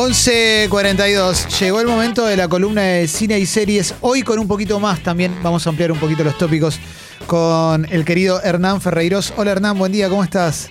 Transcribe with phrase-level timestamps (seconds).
[0.00, 1.58] 11.42.
[1.60, 3.94] Llegó el momento de la columna de cine y series.
[4.00, 5.36] Hoy con un poquito más también.
[5.42, 6.80] Vamos a ampliar un poquito los tópicos
[7.26, 9.34] con el querido Hernán Ferreiros.
[9.36, 10.70] Hola Hernán, buen día, ¿cómo estás?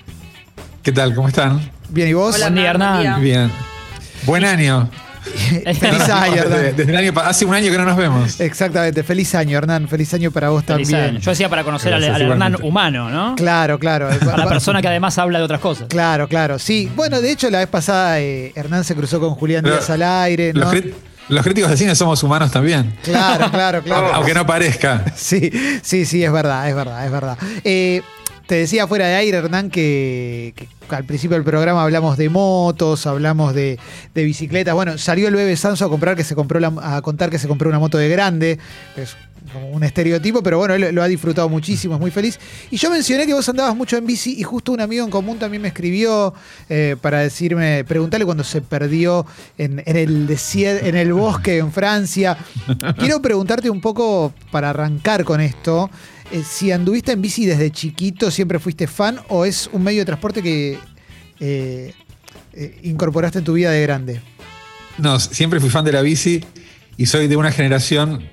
[0.82, 1.14] ¿Qué tal?
[1.14, 1.70] ¿Cómo están?
[1.90, 2.34] Bien, ¿y vos?
[2.34, 3.22] Hola, Buen día, Hernán, buen Hernán.
[3.22, 3.38] día.
[3.38, 3.52] Bien.
[4.24, 4.90] Buen año.
[5.78, 6.76] Feliz año, Desde, Hernán.
[6.76, 8.40] desde el año pa- hace un año que no nos vemos.
[8.40, 9.88] Exactamente, feliz año, Hernán.
[9.88, 11.10] Feliz año para vos Feliz también.
[11.16, 11.20] año.
[11.20, 13.34] Yo decía para conocer al, Gracias, al Hernán humano, ¿no?
[13.36, 14.08] Claro, claro.
[14.32, 15.86] A la persona que además habla de otras cosas.
[15.88, 16.90] Claro, claro, sí.
[16.96, 20.02] Bueno, de hecho, la vez pasada eh, Hernán se cruzó con Julián Pero Díaz al
[20.02, 20.74] aire, Los,
[21.28, 22.96] los críticos de cine somos humanos también.
[23.02, 24.10] Claro, claro, claro.
[24.14, 25.04] Aunque no parezca.
[25.16, 25.50] Sí,
[25.82, 27.38] sí, sí, es verdad, es verdad, es verdad.
[27.64, 28.02] Eh,
[28.50, 33.06] te decía fuera de aire, Hernán, que, que al principio del programa hablamos de motos,
[33.06, 33.78] hablamos de,
[34.12, 34.74] de bicicletas.
[34.74, 37.46] Bueno, salió el bebé Sanso a comprar que se compró la- a contar que se
[37.46, 38.58] compró una moto de grande.
[38.96, 39.16] que Es
[39.52, 42.40] como un estereotipo, pero bueno, él lo ha disfrutado muchísimo, es muy feliz.
[42.72, 45.38] Y yo mencioné que vos andabas mucho en bici y justo un amigo en común
[45.38, 46.34] también me escribió
[46.68, 49.26] eh, para decirme, preguntarle cuando se perdió
[49.58, 52.36] en, en el desier- en el bosque en Francia.
[52.98, 55.88] Quiero preguntarte un poco para arrancar con esto.
[56.32, 60.04] Eh, si anduviste en bici desde chiquito, siempre fuiste fan o es un medio de
[60.06, 60.78] transporte que
[61.40, 61.92] eh,
[62.52, 64.20] eh, incorporaste en tu vida de grande.
[64.98, 66.44] No, siempre fui fan de la bici
[66.96, 68.28] y soy de una generación,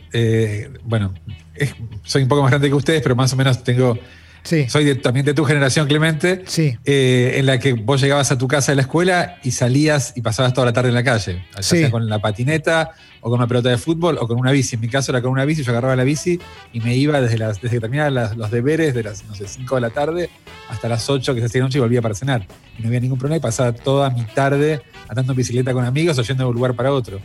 [0.84, 1.14] bueno,
[1.56, 1.74] es-
[2.04, 3.98] soy un poco más grande que ustedes, pero más o menos tengo,
[4.44, 8.32] Sí, soy de- también de tu generación, Clemente, sí, eh, en la que vos llegabas
[8.32, 11.04] a tu casa de la escuela y salías y pasabas toda la tarde en la
[11.04, 11.78] calle, ya Sí.
[11.80, 14.76] sea con la patineta o con una pelota de fútbol o con una bici.
[14.76, 16.40] En mi caso era con una bici, yo agarraba la bici
[16.74, 19.48] y me iba desde, las, desde que terminaban las- los deberes de las, no sé,
[19.48, 20.30] 5 de la tarde
[20.70, 22.46] hasta las 8 que se hacía noche y volvía para cenar.
[22.78, 26.18] Y no había ningún problema y pasaba toda mi tarde andando en bicicleta con amigos
[26.20, 27.18] o yendo de un lugar para otro.
[27.18, 27.22] Eh,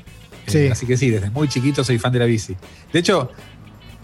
[0.47, 0.67] Sí.
[0.69, 2.57] así que sí, desde muy chiquito soy fan de la bici.
[2.93, 3.31] De hecho,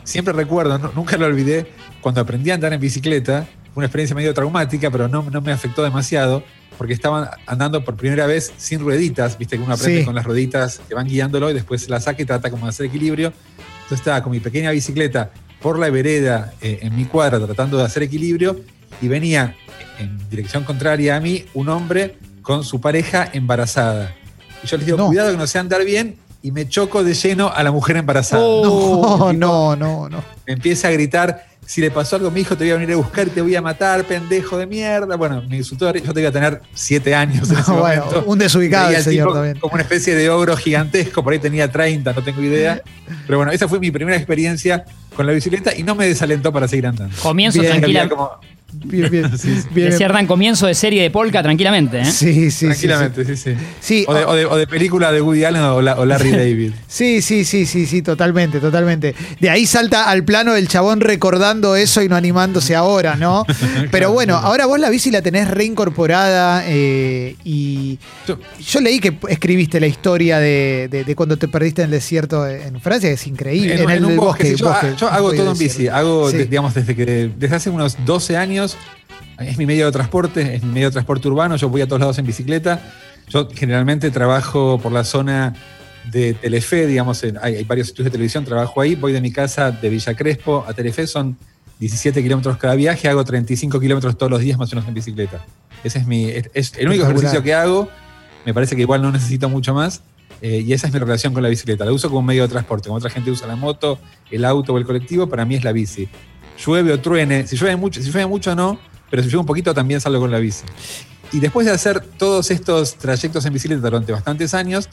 [0.05, 1.67] siempre recuerdo, nu- nunca lo olvidé,
[2.01, 5.53] cuando aprendí a andar en bicicleta, fue una experiencia medio traumática, pero no, no me
[5.53, 6.43] afectó demasiado,
[6.79, 10.05] porque estaban andando por primera vez sin rueditas, viste que uno aprende Sí.
[10.07, 12.71] con las rueditas que van guiándolo y después se la saca y trata como de
[12.71, 13.33] hacer equilibrio.
[13.83, 15.31] Entonces estaba con mi pequeña bicicleta
[15.61, 18.61] por la vereda eh, en mi cuadra tratando de hacer equilibrio
[19.03, 19.57] y venía
[19.99, 24.15] en dirección contraria a mí un hombre con su pareja embarazada.
[24.63, 25.07] Y yo les digo, No.
[25.09, 28.41] cuidado que no sé andar bien y me choco de lleno a la mujer embarazada.
[28.43, 28.61] No,
[29.31, 30.23] El tipo no, no, no.
[30.47, 32.95] me empieza a gritar, si le pasó algo a mi hijo te voy a venir
[32.95, 35.17] a buscar y te voy a matar, pendejo de mierda.
[35.17, 38.25] Bueno, me insultó, yo debía tener siete años en ese No, bueno, momento.
[38.27, 39.59] un desubicado el señor tipo también.
[39.61, 42.81] Como una especie de ogro gigantesco, por ahí tenía 30, no tengo idea.
[43.27, 44.83] Pero bueno, esa fue mi primera experiencia
[45.15, 47.15] con la bicicleta y no me desalentó para seguir andando.
[47.23, 47.73] Comienzo Bien.
[47.73, 48.09] tranquila.
[48.09, 48.31] Como-
[48.71, 49.31] Bien, bien.
[49.75, 52.05] bien, Decía Hernán, comienzo de serie de polka tranquilamente, ¿eh?
[52.05, 52.67] Sí, sí, sí.
[52.67, 53.55] tranquilamente, sí, sí.
[53.81, 56.31] Sí, O, de, o de- o de película de Woody Allen o, la- o Larry
[56.37, 56.73] David.
[56.87, 59.15] Sí, sí, sí, sí, sí, totalmente, totalmente.
[59.41, 63.47] De ahí salta al plano el chabón recordando eso y no animándose ahora, ¿no?
[63.91, 69.17] Pero bueno, ahora vos la bici la tenés reincorporada eh, y Yo- yo leí que
[69.29, 73.15] escribiste la historia de, de- de cuando te perdiste en el desierto en Francia, que
[73.15, 73.83] es increíble.
[73.83, 74.49] En, en un el bosque.
[74.51, 75.89] sí, yo, bosque, yo hago todo en bici.
[75.89, 76.37] Hago, Sí.
[76.37, 78.58] de- digamos, desde que desde hace unos 12 años.
[79.39, 81.57] Es mi medio de transporte, es mi medio de transporte urbano.
[81.57, 82.81] Yo voy a todos lados en bicicleta.
[83.29, 85.55] Yo generalmente trabajo por la zona
[86.11, 88.95] de Telefe, digamos, en- hay, hay varios estudios de televisión, trabajo ahí.
[88.95, 91.37] Voy de mi casa de Villa Crespo a Telefe, son
[91.79, 93.09] 17 kilómetros cada viaje.
[93.09, 95.45] Hago 35 kilómetros todos los días más o menos en bicicleta.
[95.85, 97.89] Ese es, mi, es, es el único ejercicio que hago.
[98.45, 100.03] Me parece que igual no necesito mucho más.
[100.41, 101.85] Eh, y esa es mi relación con la bicicleta.
[101.85, 102.89] La uso como un medio de transporte.
[102.89, 103.99] Como otra gente usa la moto,
[104.31, 106.09] el auto o el colectivo, para mí es la bici.
[106.65, 108.79] Llueve o truene, si llueve mucho, si llueve mucho no,
[109.11, 110.65] pero si llueve un poquito también salgo con la bici.
[111.33, 114.89] Y después de hacer todos estos trayectos en bicicleta durante bastantes años,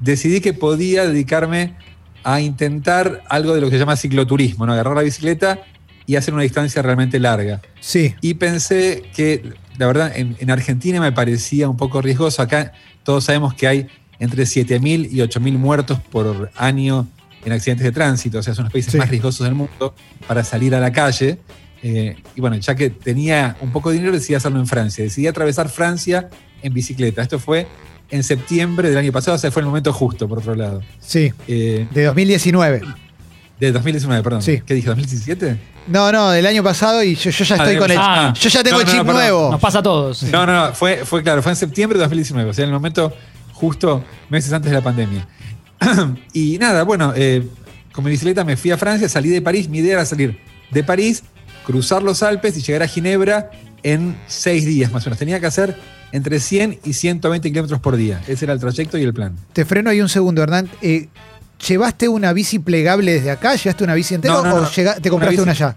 [0.00, 1.76] decidí que podía dedicarme
[2.24, 4.72] a intentar algo de lo que se llama cicloturismo, ¿no?
[4.72, 5.60] agarrar la bicicleta
[6.06, 7.62] y hacer una distancia realmente larga.
[7.80, 12.42] Sí, Y pensé que, la verdad, en, en Argentina me parecía un poco riesgoso.
[12.42, 12.72] Acá
[13.04, 13.88] todos sabemos que hay
[14.18, 17.06] entre 7.000 y 8.000 muertos por año
[17.46, 18.38] en accidentes de tránsito.
[18.38, 18.98] O sea, son los países Sí.
[18.98, 19.94] más riesgosos del mundo
[20.26, 21.38] para salir a la calle.
[21.82, 25.04] Eh, y bueno, ya que tenía un poco de dinero, decidí hacerlo en Francia.
[25.04, 26.28] Decidí atravesar Francia
[26.62, 27.22] en bicicleta.
[27.22, 27.66] Esto fue
[28.10, 30.82] en septiembre del año pasado, o sea, fue el momento justo, por otro lado.
[31.00, 32.82] sí, Eh, de 2019.
[33.60, 34.42] de 2019, perdón.
[34.42, 34.62] Sí.
[34.66, 34.88] ¿Qué dije?
[34.90, 35.56] ¿2017?
[35.88, 37.96] No, no, del año pasado y yo, yo ya Ah, estoy con el.
[37.96, 38.34] pasado.
[38.34, 39.50] Yo ya tengo No, el no, chip no, nuevo.
[39.52, 40.22] Nos pasa a todos.
[40.24, 42.74] No, no, no, fue, fue claro, fue en septiembre de 2019, o sea, en el
[42.74, 43.12] momento
[43.52, 45.26] justo meses antes de la pandemia.
[46.32, 47.46] y nada, bueno, eh,
[47.92, 50.38] con mi bicicleta me fui a Francia, salí de París, mi idea era salir
[50.70, 51.22] de París,
[51.64, 53.50] cruzar los Alpes y llegar a Ginebra
[53.82, 55.18] en seis días más o menos.
[55.18, 55.76] Tenía que hacer
[56.12, 58.20] entre 100 y 120 kilómetros por día.
[58.26, 59.36] Ese era el trayecto y el plan.
[59.52, 60.68] Te freno ahí un segundo, Hernán.
[60.82, 61.08] Eh,
[61.68, 63.54] ¿Llevaste una bici plegable desde acá?
[63.54, 64.70] ¿Llevaste una bici entera No, no, o no.
[64.70, 65.76] llega- te Una compraste bici- una allá?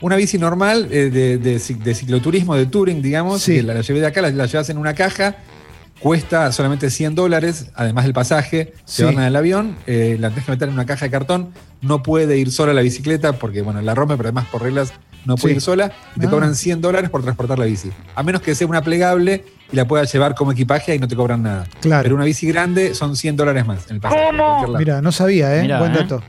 [0.00, 3.62] Una bici normal eh, de, de ci- de cicloturismo, de touring, digamos, Sí.
[3.62, 5.36] la llevé de acá, la, la llevas en una caja.
[6.02, 8.98] Cuesta solamente 100 dólares, además del pasaje, Sí.
[9.02, 11.50] llevarla en el avión, eh, la tenés que meter en una caja de cartón,
[11.80, 14.92] no puede ir sola la bicicleta porque, bueno, la rompe, pero además por reglas
[15.24, 15.56] no puede Sí.
[15.58, 16.30] ir sola, y te Ah.
[16.30, 17.90] cobran 100 dólares por transportar la bici.
[18.16, 21.14] A menos que sea una plegable y la puedas llevar como equipaje y no te
[21.14, 21.64] cobran nada.
[21.80, 22.02] Claro.
[22.02, 24.32] Pero una bici grande son 100 dólares más en el pasaje.
[24.32, 24.78] lado.
[24.78, 25.62] Mira, no sabía, ¿eh?
[25.62, 25.98] Mirá, Buen ¿eh?
[25.98, 26.22] dato.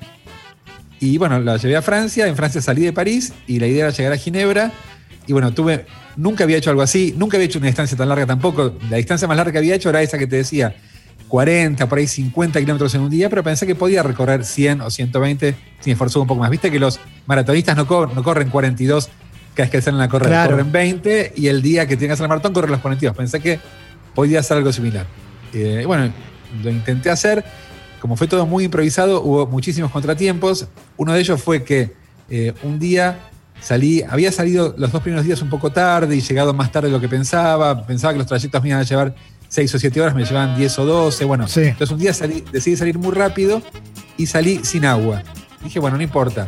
[0.99, 3.93] Y bueno, la llevé a Francia, en Francia salí de París y la idea era
[3.97, 4.71] llegar a Ginebra.
[5.27, 5.85] Y bueno, tuve,
[6.17, 8.73] nunca había hecho algo así, nunca había hecho una distancia tan larga tampoco.
[8.89, 10.75] La distancia más larga que había hecho era esa que te decía,
[11.29, 14.89] 40, por ahí 50 kilómetros en un día, pero pensé que podía recorrer 100 o
[14.91, 16.49] 120 sin esforzar un poco más.
[16.49, 19.09] Viste que los maratonistas no, no corren 42
[19.55, 20.51] cada vez que salen a correr, Claro.
[20.51, 23.15] corren 20 y el día que tienen que hacer el maratón corren los 42.
[23.15, 23.59] Pensé que
[24.13, 25.05] podía hacer algo similar.
[25.53, 26.11] Eh, bueno,
[26.63, 27.43] lo intenté hacer.
[27.99, 30.67] Como fue todo muy improvisado, hubo muchísimos contratiempos.
[30.97, 31.93] Uno de ellos fue que
[32.29, 33.17] eh, un día
[33.63, 36.93] salí, había salido los dos primeros días un poco tarde y llegado más tarde de
[36.93, 37.85] lo que pensaba.
[37.85, 39.15] Pensaba que los trayectos me iban a llevar
[39.49, 41.25] 6 o 7 horas, me llevaban 10 o 12.
[41.25, 41.61] Bueno, Sí.
[41.61, 43.61] entonces un día salí, decidí salir muy rápido
[44.17, 45.23] y salí sin agua.
[45.63, 46.47] Dije, bueno, no importa.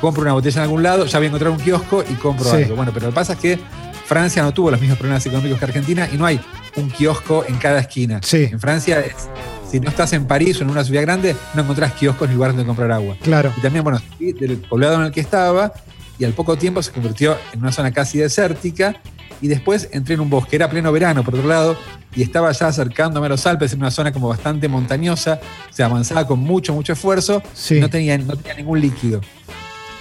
[0.00, 2.56] Compro una botella en algún lado, ya voy a encontrar un kiosco y compro Sí.
[2.62, 2.76] algo.
[2.76, 3.58] Bueno, pero lo que pasa es que
[4.06, 6.40] Francia no tuvo los mismos problemas económicos que Argentina y no hay
[6.76, 8.18] un kiosco en cada esquina.
[8.24, 8.48] Sí.
[8.50, 9.28] En Francia, es-
[9.70, 12.56] si no estás en París o en una ciudad grande, no encontrás kioscos ni lugares
[12.56, 13.14] donde comprar agua.
[13.22, 13.52] Claro.
[13.56, 15.72] Y también, bueno, del poblado en el que estaba
[16.20, 19.00] y al poco tiempo se convirtió en una zona casi desértica
[19.40, 21.76] y después entré en un bosque, era pleno verano por otro lado
[22.14, 25.40] y estaba ya acercándome a los Alpes en una zona como bastante montañosa,
[25.70, 27.76] se avanzaba con mucho, mucho esfuerzo Sí.
[27.76, 29.20] y no tenía, no tenía ningún líquido.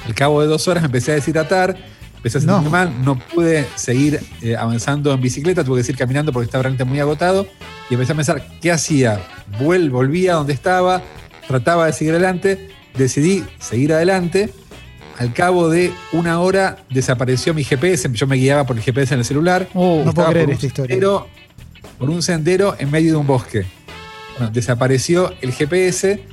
[0.05, 1.77] Al cabo de dos horas me empecé a deshidratar,
[2.17, 2.69] empecé a sentirme No.
[2.69, 6.83] mal, no pude seguir eh, avanzando en bicicleta, tuve que seguir caminando porque estaba realmente
[6.83, 7.47] muy agotado
[7.89, 9.21] y empecé a pensar, ¿qué hacía?
[9.59, 11.01] Vuel, volvía a donde estaba,
[11.47, 14.51] trataba de seguir adelante, decidí seguir adelante.
[15.19, 19.19] Al cabo de una hora desapareció mi GPS, yo me guiaba por el GPS en
[19.19, 19.67] el celular.
[19.73, 20.95] Uh, No puedo creer por un esta historia.
[20.95, 21.27] sendero-
[21.99, 23.65] por un sendero en medio de un bosque.
[24.37, 26.23] Bueno, desapareció el GPS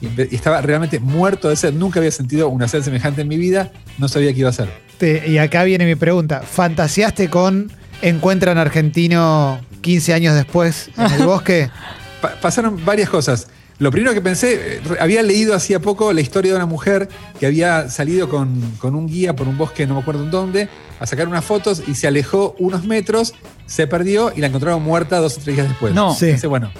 [0.00, 1.74] y estaba realmente muerto de sed.
[1.74, 3.70] Nunca había sentido una sed semejante en mi vida.
[3.98, 4.68] No sabía qué iba a hacer.
[4.96, 6.40] Te- y acá viene mi pregunta.
[6.40, 7.70] ¿Fantaseaste con
[8.00, 11.68] Encuentran Argentino 15 años después en el bosque?
[12.22, 13.48] Pa- pasaron varias cosas.
[13.82, 17.08] Lo primero que pensé, eh, había leído hacía poco la historia de una mujer
[17.40, 20.68] que había salido con, con un guía por un bosque, no me acuerdo en dónde,
[21.00, 23.34] a sacar unas fotos y se alejó unos metros,
[23.66, 25.92] se perdió y la encontraron muerta dos o tres días después.
[25.92, 26.14] No.
[26.14, 26.26] Sí.
[26.26, 26.70] Pensé, bueno,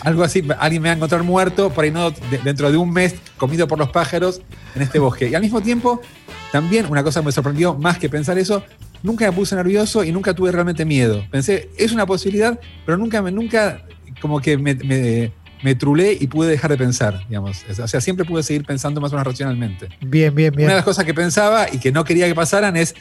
[0.00, 2.92] algo así, alguien me va a encontrar muerto, por ahí no, de- dentro de un
[2.92, 4.40] mes, comido por los pájaros
[4.74, 5.28] en este bosque.
[5.28, 6.00] Y al mismo tiempo,
[6.50, 8.62] también una cosa que me sorprendió más que pensar eso,
[9.02, 11.24] nunca me puse nervioso y nunca tuve realmente miedo.
[11.30, 13.82] Pensé, es una posibilidad, pero nunca, me, nunca
[14.22, 15.32] como que me, me,
[15.62, 17.64] me trulé y pude dejar de pensar, digamos.
[17.78, 19.88] O sea, siempre pude seguir pensando más o menos racionalmente.
[20.00, 20.66] Bien, bien, bien.
[20.66, 22.94] Una de las cosas que pensaba y que no quería que pasaran es,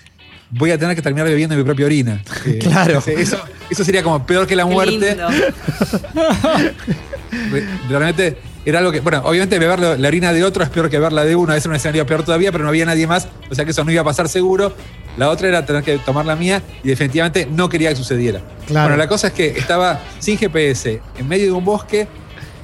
[0.49, 2.21] voy a tener que terminar bebiendo mi propia orina.
[2.45, 3.03] Eh, Claro.
[3.05, 3.37] Eso,
[3.69, 5.17] eso sería como peor que la muerte.
[7.89, 11.13] Realmente era algo que, bueno, obviamente beber la, orina de otro es peor que beber
[11.13, 13.63] la de uno, es un escenario peor todavía, pero no había nadie más, o sea
[13.65, 14.73] que eso no iba a pasar seguro.
[15.17, 18.41] La otra era tener que tomar la mía y definitivamente no quería que sucediera.
[18.67, 18.89] Claro.
[18.89, 22.07] Bueno, la cosa es que estaba sin GPS, en medio de un bosque,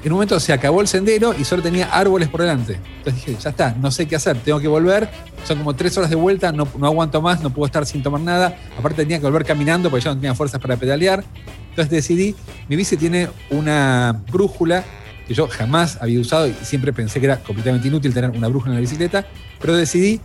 [0.03, 2.79] en un momento se acabó el sendero y solo tenía árboles por delante.
[2.97, 5.09] Entonces dije, ya está, no sé qué hacer, tengo que volver.
[5.45, 8.21] Son como tres horas de vuelta, no, no aguanto más, no puedo estar sin tomar
[8.21, 8.57] nada.
[8.77, 11.23] Aparte tenía que volver caminando porque ya no tenía fuerzas para pedalear.
[11.69, 12.35] Entonces decidí,
[12.67, 14.83] mi bici tiene una brújula
[15.27, 18.71] que yo jamás había usado y siempre pensé que era completamente inútil tener una brújula
[18.71, 19.25] en la bicicleta,
[19.59, 20.19] pero decidí,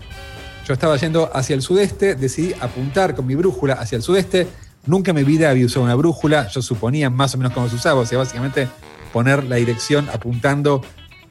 [0.66, 4.48] yo estaba yendo hacia el sudeste, decidí apuntar con mi brújula hacia el sudeste.
[4.86, 7.76] Nunca en mi vida había usado una brújula, yo suponía más o menos cómo se
[7.76, 8.68] usaba, o sea, básicamente
[9.12, 10.82] poner la dirección apuntando,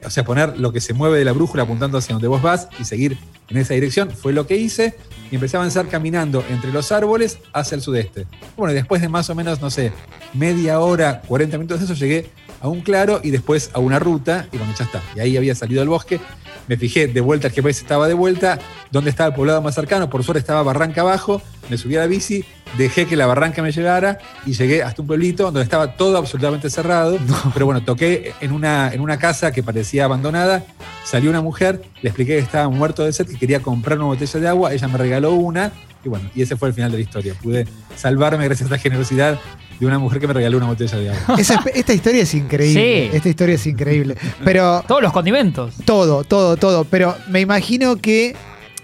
[0.04, 2.68] o sea, poner lo que se mueve de la brújula apuntando hacia donde vos vas
[2.78, 3.18] y seguir
[3.48, 4.10] en esa dirección.
[4.10, 4.96] Fue lo que hice
[5.30, 8.26] y empecé a avanzar caminando entre los árboles hacia el sudeste.
[8.56, 9.92] Bueno, y después de más o menos, no sé,
[10.34, 14.46] media hora, 40 minutos de eso, llegué a un claro y después a una ruta
[14.52, 15.02] y bueno, ya está.
[15.16, 16.20] Y ahí había salido del bosque.
[16.66, 18.58] Me fijé de vuelta, el GPS estaba de vuelta,
[18.90, 22.06] dónde estaba el poblado más cercano, por suerte estaba barranca abajo, me subí a la
[22.06, 22.44] bici,
[22.76, 26.68] dejé que la barranca me llevara y llegué hasta un pueblito donde estaba todo absolutamente
[26.68, 27.18] cerrado.
[27.54, 30.62] Pero bueno, toqué en una, en una casa que parecía abandonada,
[31.04, 34.40] salió una mujer, le expliqué que estaba muerto de sed, que quería comprar una botella
[34.40, 35.72] de agua, ella me regaló una
[36.04, 37.34] y bueno, y ese fue el final de la historia.
[37.42, 39.38] Pude salvarme gracias a la generosidad
[39.80, 41.34] de una mujer que me regaló una botella de agua.
[41.38, 43.08] Esa- esta historia es increíble.
[43.10, 43.16] Sí.
[43.16, 44.16] Esta historia es increíble.
[44.44, 45.74] Pero Todos los condimentos.
[45.84, 46.84] todo, todo, todo.
[46.84, 48.34] Pero me imagino que,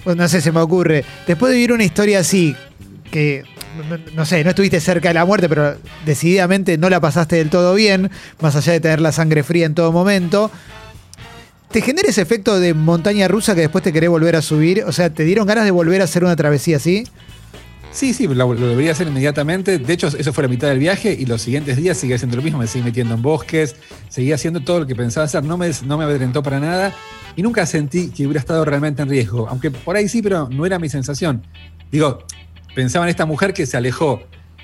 [0.05, 2.55] pues, no sé, se me ocurre, después de vivir una historia así,
[3.11, 3.43] que,
[3.91, 7.51] no- no sé, no estuviste cerca de la muerte, pero decididamente no la pasaste del
[7.51, 8.11] todo bien,
[8.41, 10.51] más allá de tener la sangre fría en todo momento.
[11.71, 14.85] ¿Te genera ese efecto de montaña rusa que después te querés volver a subir?
[14.87, 17.05] O sea, ¿te dieron ganas de volver a hacer una travesía así?
[17.95, 19.79] Sí, sí, lo, lo debería hacer inmediatamente.
[19.79, 22.43] De hecho, eso fue la mitad del viaje y los siguientes días seguía haciendo lo
[22.43, 22.59] mismo.
[22.59, 23.77] Me seguí metiendo en bosques,
[24.09, 25.45] seguía haciendo todo lo que pensaba hacer.
[25.45, 26.93] No me, no me para nada
[27.37, 29.49] y nunca sentí que hubiera estado realmente en riesgo.
[29.49, 31.47] Aunque por ahí sí, pero no era mi sensación.
[31.93, 32.25] Digo,
[32.75, 34.23] pensaba en esta mujer que se alejó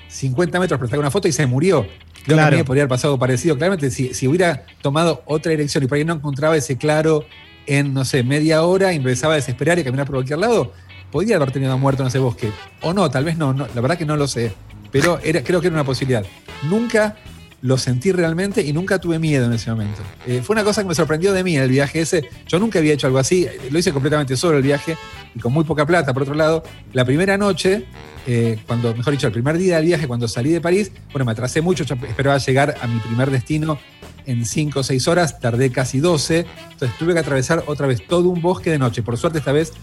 [0.09, 1.87] 50 metros para sacar una foto y se murió.
[2.25, 2.57] Creo Claro.
[2.57, 3.55] que podría haber pasado parecido.
[3.57, 7.25] Claramente, si, si hubiera tomado otra dirección y por ahí no encontraba ese claro
[7.65, 10.73] en, no sé, media hora y empezaba a desesperar y a caminar por cualquier lado,
[11.11, 12.51] podría haber tenido muerto en ese bosque.
[12.81, 14.53] O no, tal vez no, la verdad que no lo sé.
[14.91, 16.25] Pero era, creo que era una posibilidad.
[16.69, 17.15] Nunca
[17.61, 20.01] lo sentí realmente y nunca tuve miedo en ese momento.
[20.25, 22.27] Eh, fue una cosa que me sorprendió de mí el viaje ese.
[22.47, 23.47] Yo nunca había hecho algo así.
[23.69, 24.97] Lo hice completamente solo el viaje
[25.35, 26.63] y con muy poca plata, por otro lado.
[26.93, 27.85] La primera noche,
[28.25, 31.31] eh, cuando, mejor dicho, el primer día del viaje, cuando salí de París, bueno, me
[31.33, 33.79] atrasé mucho, esperaba llegar a mi primer destino
[34.25, 38.29] en 5 o 6 horas, tardé casi 12, entonces tuve que atravesar otra vez todo
[38.29, 39.01] un bosque de noche.
[39.01, 39.73] Por suerte esta vez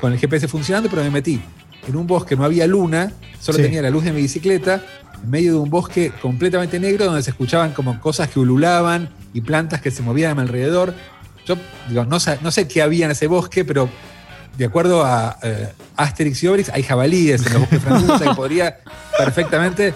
[0.00, 1.40] con el GPS funcionando, pero me metí
[1.86, 3.64] en un bosque, no había luna, solo Sí.
[3.64, 4.82] tenía la luz de mi bicicleta,
[5.22, 9.40] en medio de un bosque completamente negro donde se escuchaban como cosas que ululaban y
[9.40, 10.94] plantas que se movían a mi alrededor.
[11.46, 11.56] Yo
[11.88, 13.88] digo, no, sé qué había en ese bosque, pero
[14.56, 18.78] de acuerdo a eh, Asterix y Obelix, hay jabalíes en los bosques franceses, que podría
[19.16, 19.94] perfectamente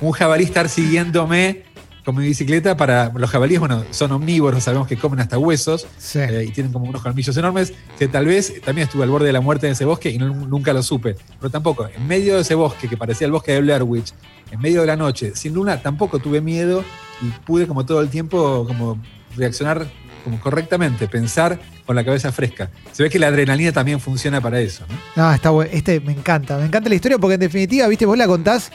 [0.00, 1.64] un jabalí estar siguiéndome
[2.04, 6.18] con mi bicicleta para los jabalíes, bueno, son omnívoros, sabemos que comen hasta huesos Sí.
[6.18, 9.32] eh, y tienen como unos colmillos enormes, que tal vez también estuve al borde de
[9.32, 11.16] la muerte en ese bosque y no- nunca lo supe.
[11.38, 14.12] Pero tampoco, en medio de ese bosque que parecía el bosque de Blair Witch,
[14.50, 16.84] en medio de la noche, sin luna, tampoco tuve miedo
[17.22, 18.98] y pude como todo el tiempo como
[19.36, 19.86] reaccionar
[20.24, 22.70] como correctamente, pensar con la cabeza fresca.
[22.92, 25.24] Se ve que la adrenalina también funciona para eso, ¿no?
[25.24, 25.68] No, está bueno.
[25.74, 26.56] Este me encanta.
[26.58, 28.70] Me encanta la historia porque en definitiva, viste, vos la contás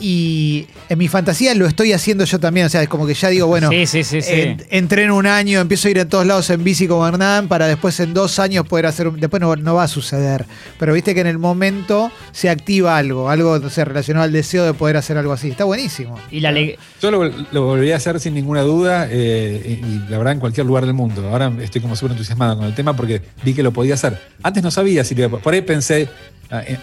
[0.00, 2.66] y en mi fantasía lo estoy haciendo yo también.
[2.66, 4.22] O sea, es como que ya digo, bueno, sí, sí, sí.
[4.22, 4.32] sí.
[4.32, 7.66] en- entreno un año, empiezo a ir a todos lados en bici como Hernán para
[7.66, 9.08] después en dos años poder hacer.
[9.08, 10.44] un- Después no, no va a suceder.
[10.78, 14.64] Pero viste que en el momento se activa algo, algo no sé, relacionado al deseo
[14.64, 15.48] de poder hacer algo así.
[15.50, 16.18] Está buenísimo.
[16.30, 16.52] y la
[17.00, 20.66] Yo lo, lo volvería a hacer sin ninguna duda eh, y la verdad en cualquier
[20.66, 21.28] lugar del mundo.
[21.30, 24.20] Ahora estoy como súper entusiasmado con el tema porque vi que lo podía hacer.
[24.42, 26.08] Antes no sabía si lo iba a- Por ahí pensé,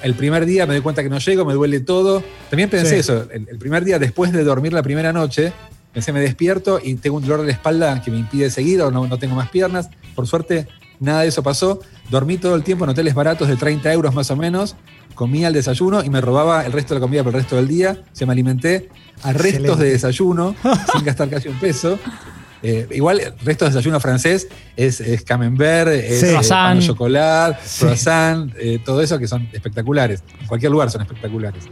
[0.03, 2.23] el primer día me doy cuenta que no llego, me duele todo.
[2.49, 2.95] También pensé Sí.
[2.97, 5.53] eso, el, el primer día después de dormir la primera noche,
[5.93, 8.91] pensé me despierto y tengo un dolor de la espalda que me impide seguir o
[8.91, 9.89] no, no tengo más piernas.
[10.15, 10.67] Por suerte
[10.99, 11.79] nada de eso pasó.
[12.09, 14.75] Dormí todo el tiempo en hoteles baratos de 30 euros más o menos.
[15.15, 17.67] Comía al desayuno y me robaba el resto de la comida por el resto del
[17.67, 17.97] día.
[18.11, 18.89] Se me alimenté
[19.23, 19.83] a restos Excelente.
[19.83, 20.55] de desayuno
[20.93, 21.99] sin gastar casi un peso.
[22.63, 26.27] Eh, igual, el resto de desayuno francés es, es camembert, es Sí.
[26.27, 27.79] eh, pan de chocolate, Sí.
[27.85, 30.23] croissant, eh, todo eso que son espectaculares.
[30.39, 31.63] En cualquier lugar son espectaculares.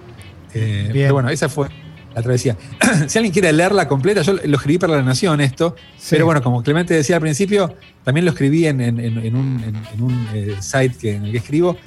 [0.54, 1.06] Eh, Bien.
[1.06, 1.68] pero bueno, esa fue
[2.16, 2.58] la travesía.
[3.08, 6.08] si alguien quiere leerla completa, yo lo escribí para La Nación esto, Sí.
[6.12, 9.64] pero bueno, como Clemente decía al principio, también lo escribí en, en- en- en un,
[9.64, 11.78] en- en un, eh, site que, en el que escribo.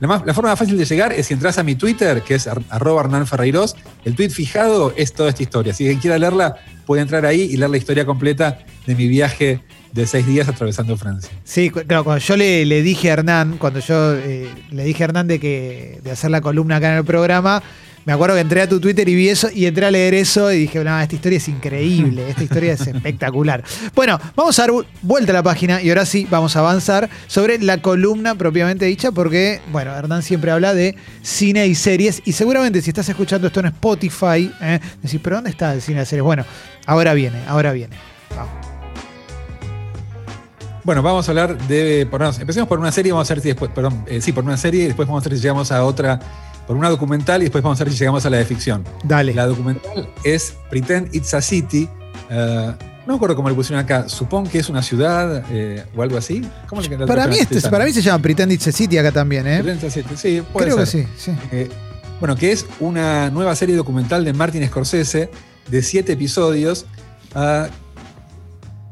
[0.00, 2.34] La, más- la forma más fácil de llegar es si entras a mi Twitter, que
[2.34, 3.76] es ar- arroba Hernán Ferreiros.
[4.04, 5.72] El tweet fijado es toda esta historia.
[5.72, 9.60] Si quien quiera leerla, puede entrar ahí y leer la historia completa de mi viaje
[9.92, 11.30] de seis días atravesando Francia.
[11.44, 15.06] Sí, claro, cuando yo le, le dije a Hernán, cuando yo eh, le dije a
[15.06, 17.62] Hernán de, que, de hacer la columna acá en el programa,
[18.06, 20.50] me acuerdo que entré a tu Twitter y vi eso y entré a leer eso
[20.52, 23.64] y dije, no, esta historia es increíble, esta historia es espectacular.
[23.96, 27.10] Bueno, vamos a dar vu- vuelta a la página y ahora sí vamos a avanzar
[27.26, 32.30] sobre la columna propiamente dicha porque, bueno, Hernán siempre habla de cine y series y
[32.32, 34.78] seguramente si estás escuchando esto en Spotify, ¿eh?
[35.02, 36.22] decís, pero ¿dónde está el cine y series?
[36.24, 36.44] Bueno,
[36.86, 37.96] ahora viene, ahora viene.
[38.36, 38.52] Vamos.
[40.84, 42.06] Bueno, vamos a hablar de.
[42.08, 43.72] Por, empecemos por una serie, vamos a ver si después.
[43.74, 46.20] Perdón, eh, sí, por una serie y después vamos a ver si llegamos a otra.
[46.66, 48.84] Por una documental y después vamos a ver si llegamos a la de ficción.
[49.04, 49.34] Dale.
[49.34, 51.88] La documental es Pretend It's a City.
[52.30, 52.72] eh,
[53.06, 54.08] no me acuerdo cómo le pusieron acá.
[54.08, 56.42] Supongo que es una ciudad eh, o algo así.
[56.68, 59.46] ¿Cómo le Para mí, este, para mí se llama Pretend It's a City acá también,
[59.46, 59.62] ¿eh?
[59.62, 61.32] Pretend It's a City, Sí, puede Creo que sí, sí.
[61.52, 61.68] Eh,
[62.18, 65.30] bueno, que es una nueva serie documental de Martin Scorsese
[65.68, 66.86] de siete episodios
[67.34, 67.68] ah,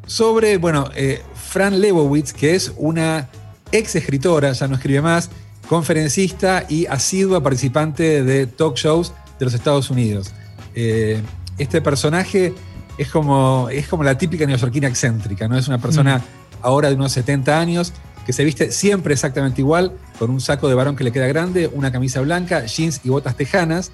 [0.07, 3.29] sobre, bueno, eh, Fran Lebowitz, que es una
[3.73, 5.31] ex escritora, ya no escribe más,
[5.69, 10.33] conferencista y asidua participante de talk shows de los Estados Unidos.
[10.75, 11.21] Eh,
[11.59, 12.53] este personaje
[12.99, 15.57] es como, es como la típica neoyorquina excéntrica, ¿no?
[15.57, 16.23] Es una persona
[16.63, 17.93] ahora de unos 70 años
[18.27, 21.69] que se viste siempre exactamente igual, con un saco de varón que le queda grande,
[21.73, 23.93] una camisa blanca, jeans y botas tejanas,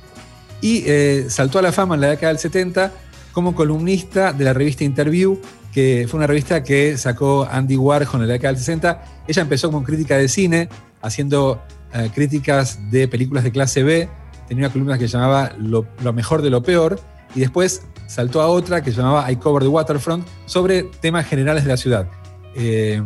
[0.60, 2.92] y eh, saltó a la fama en la década del 70
[3.32, 5.40] como columnista de la revista Interview,
[5.72, 9.04] que fue una revista que sacó Andy Warhol en la década del 60.
[9.26, 10.68] Ella empezó como crítica de cine,
[11.02, 14.09] haciendo eh, críticas de películas de clase B,
[14.49, 17.00] tenía una columna que llamaba lo, mejor de lo peor,
[17.35, 21.71] y después saltó a otra que llamaba I Cover the Waterfront, sobre temas generales de
[21.71, 22.09] la ciudad.
[22.54, 23.02] Eh,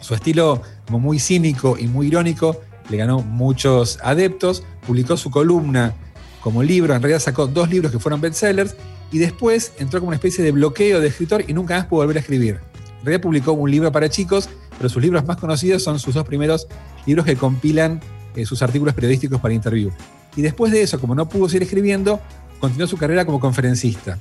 [0.00, 2.60] su estilo como muy cínico y muy irónico
[2.90, 5.94] le ganó muchos adeptos, publicó su columna
[6.40, 8.74] como libro, en realidad sacó dos libros que fueron bestsellers,
[9.12, 12.16] y después entró como una especie de bloqueo de escritor y nunca más pudo volver
[12.16, 12.60] a escribir.
[12.98, 16.24] En realidad publicó un libro para chicos, pero sus libros más conocidos son sus dos
[16.24, 16.66] primeros
[17.06, 18.00] libros que compilan
[18.36, 19.90] eh, sus artículos periodísticos para Interview.
[20.36, 22.20] Y después de eso, como no pudo seguir escribiendo,
[22.60, 24.18] continuó su carrera como conferencista.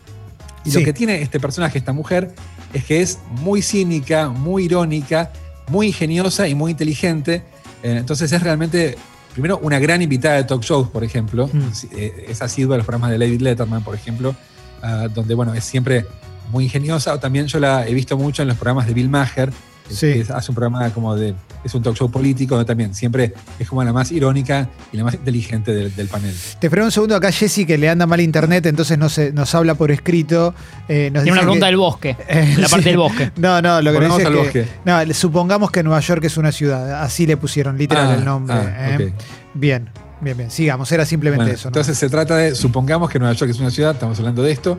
[0.65, 0.79] Y Sí.
[0.79, 2.33] lo que tiene este personaje, esta mujer,
[2.73, 5.31] es que es muy cínica, muy irónica,
[5.69, 7.43] muy ingeniosa y muy inteligente.
[7.83, 8.97] Eh, entonces es realmente,
[9.33, 11.49] primero, una gran invitada de talk shows, por ejemplo.
[11.51, 11.59] Mm.
[11.93, 14.35] Eh, Es asidua a los programas de David Letterman, por ejemplo,
[14.83, 16.05] ah, donde, bueno, es siempre
[16.51, 17.13] muy ingeniosa.
[17.13, 19.51] O también yo la he visto mucho en los programas de Bill Maher,
[19.99, 21.33] que hace un programa como de,
[21.63, 25.03] es un talk show político, donde también siempre es como la más irónica y la
[25.03, 26.33] más inteligente del, del panel.
[26.59, 29.53] Te espero un segundo acá, Jessy, que le anda mal internet, entonces no se, nos
[29.55, 30.53] habla por escrito.
[30.87, 32.17] eh, nos Tiene una pregunta que- del bosque.
[32.27, 32.89] Eh, la parte sí.
[32.89, 33.31] del bosque.
[33.37, 34.75] No, no, lo que Volvamos dice al es que, bosque.
[35.07, 38.55] no, supongamos que Nueva York es una ciudad, así le pusieron literal Ah, el nombre.
[38.55, 39.13] ah, ¿eh?
[39.15, 39.23] ok.
[39.53, 39.89] Bien,
[40.21, 40.51] bien, bien.
[40.51, 41.67] Sigamos, era simplemente Bueno, eso.
[41.67, 41.69] ¿no?
[41.71, 44.77] Entonces se trata de, supongamos que Nueva York es una ciudad, estamos hablando de esto.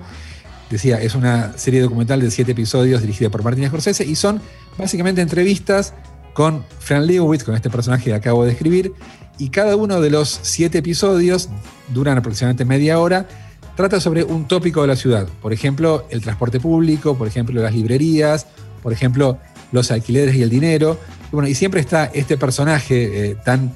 [0.73, 4.41] Decía, es una serie documental de siete episodios dirigida por Martin Scorsese y son
[4.79, 5.93] básicamente entrevistas
[6.33, 8.95] con Fran Lebowitz, con este personaje que acabo de escribir,
[9.37, 11.51] y cada uno de los siete episodios
[11.93, 13.29] duran aproximadamente media hora,
[13.77, 15.29] trata sobre un tópico de la ciudad.
[15.43, 18.47] Por ejemplo, el transporte público, por ejemplo, las librerías,
[18.83, 19.37] por ejemplo,
[19.73, 20.99] los alquileres y el dinero.
[21.31, 23.75] Y, bueno, y siempre está este personaje eh, tan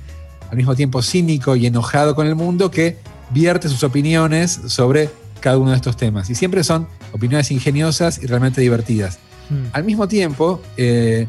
[0.51, 2.97] al mismo tiempo cínico y enojado con el mundo que
[3.33, 6.29] vierte sus opiniones sobre cada uno de estos temas.
[6.31, 9.19] Y siempre son opiniones ingeniosas y realmente divertidas.
[9.51, 9.55] Mm.
[9.73, 11.27] Al mismo tiempo, eh,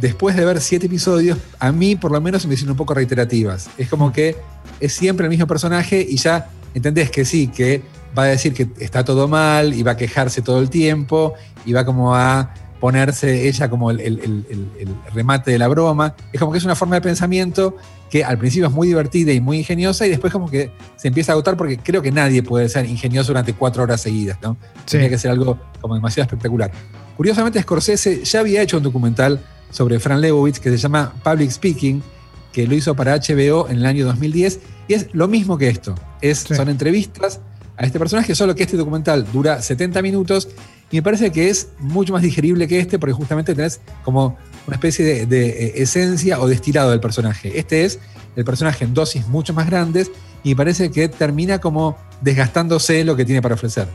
[0.00, 3.68] después de ver siete episodios, a mí por lo menos me hicieron un poco reiterativas.
[3.78, 4.36] Es como que
[4.80, 7.82] es siempre el mismo personaje y ya entendés que sí, que
[8.16, 11.34] va a decir que está todo mal y va a quejarse todo el tiempo
[11.64, 16.14] y va como a ponerse ella como el- el- el- el remate de la broma.
[16.32, 17.76] Es como que es una forma de pensamiento
[18.14, 21.32] que al principio es muy divertida y muy ingeniosa y después como que se empieza
[21.32, 24.56] a agotar porque creo que nadie puede ser ingenioso durante cuatro horas seguidas, ¿no?
[24.86, 24.92] Sí.
[24.92, 26.70] Tenía que ser algo como demasiado espectacular.
[27.16, 32.04] Curiosamente, Scorsese ya había hecho un documental sobre Fran Lebowitz que se llama Public Speaking,
[32.52, 35.96] que lo hizo para HBO en el año 2010, y es lo mismo que esto.
[36.20, 36.54] Es, Sí.
[36.54, 37.40] Son entrevistas
[37.76, 40.50] a este personaje, solo que este documental dura 70 minutos
[40.92, 44.76] y me parece que es mucho más digerible que este porque justamente tenés como una
[44.76, 47.58] especie de, de, eh, esencia o destilado del personaje.
[47.58, 47.98] Este es
[48.36, 50.10] el personaje en dosis mucho más grandes
[50.42, 53.88] y parece que termina como desgastándose lo que tiene para ofrecer.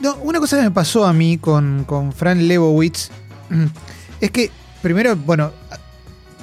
[0.00, 3.10] No, una cosa que me pasó a mí con, con Fran Lebowitz
[4.20, 5.52] es que, primero, bueno,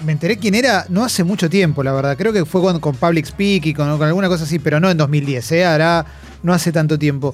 [0.06, 2.17] me enteré quién era no hace mucho tiempo, la verdad.
[2.17, 4.89] Creo que fue con, con Public Speak y con, con alguna cosa así, pero no
[4.89, 5.65] en 2010, ¿eh?
[5.65, 6.06] Hará
[6.41, 7.34] no hace tanto tiempo.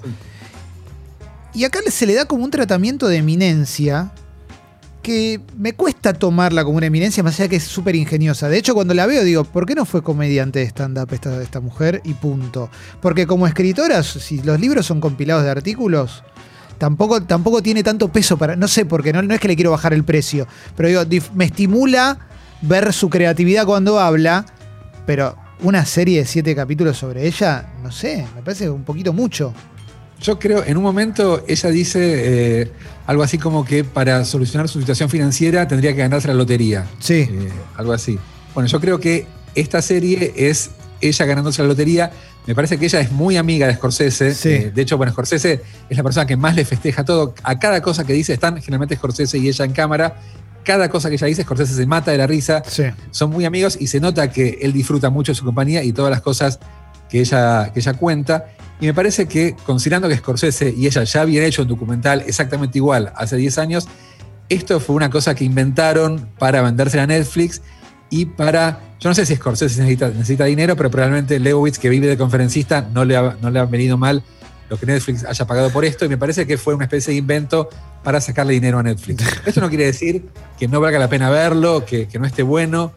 [1.54, 4.12] Y acá se le da como un tratamiento de eminencia
[5.02, 8.50] que me cuesta tomarla como una eminencia, más allá que es súper ingeniosa.
[8.50, 11.60] De hecho, cuando la veo, digo, ¿por qué no fue comediante de stand-up esta, esta
[11.60, 12.02] mujer?
[12.04, 12.70] Y punto.
[13.02, 16.24] Porque como escritora, si los libros son compilados de artículos,
[16.78, 18.56] tampoco, tampoco tiene tanto peso para.
[18.56, 21.46] No sé, porque no, no es que le quiero bajar el precio, pero digo, me
[21.46, 22.20] estimula
[22.62, 24.46] ver su creatividad cuando habla,
[25.06, 29.54] pero una serie de siete capítulos sobre ella, no sé, me parece un poquito mucho.
[30.22, 32.72] Yo creo, en un momento ella dice eh,
[33.08, 36.88] algo así como que para solucionar su situación financiera tendría que ganarse la lotería.
[37.00, 37.28] Sí.
[37.30, 38.20] Eh, algo así.
[38.54, 42.12] Bueno, yo creo que esta serie es ella ganándose la lotería.
[42.46, 44.34] Me parece que ella es muy amiga de Scorsese.
[44.34, 44.50] Sí.
[44.50, 47.34] Eh, de hecho, bueno, Scorsese es la persona que más le festeja todo.
[47.44, 50.20] A cada cosa que dice están generalmente Scorsese y ella en cámara.
[50.66, 52.62] Cada cosa que ella dice, Scorsese se mata de la risa.
[52.68, 52.84] Sí.
[53.12, 56.12] Son muy amigos y se nota que él disfruta mucho de su compañía y todas
[56.12, 56.60] las cosas
[57.10, 58.52] que ella, que ella cuenta.
[58.80, 62.78] Y me parece que, considerando que Scorsese y ella ya habían hecho un documental exactamente
[62.78, 63.88] igual hace 10 años,
[64.48, 67.62] esto fue una cosa que inventaron para vendérsela a Netflix
[68.10, 68.82] y para.
[69.00, 72.88] Yo no sé si Scorsese necesita, necesita dinero, pero probablemente Leibowitz, que vive de conferencista,
[72.94, 74.24] no le, ha, no le ha venido mal
[74.70, 76.06] lo que Netflix haya pagado por esto.
[76.06, 77.70] Y me parece que fue una especie de invento
[78.04, 79.24] para sacarle dinero a Netflix.
[79.46, 80.26] Esto no quiere decir
[80.58, 82.94] que no valga la pena verlo, que, que no esté bueno,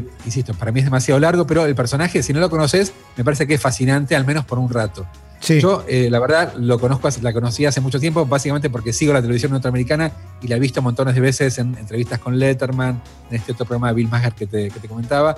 [0.00, 3.24] que, insisto, para mí es demasiado largo, pero el personaje, si no lo conoces, me
[3.24, 5.06] parece que es fascinante, al menos por un rato.
[5.40, 5.60] Sí.
[5.60, 9.20] Yo, eh, la verdad, lo conozco, la conocí hace mucho tiempo, básicamente porque sigo la
[9.20, 13.52] televisión norteamericana y la he visto montones de veces en entrevistas con Letterman, en este
[13.52, 15.36] otro programa de Bill Maher que te, que te comentaba.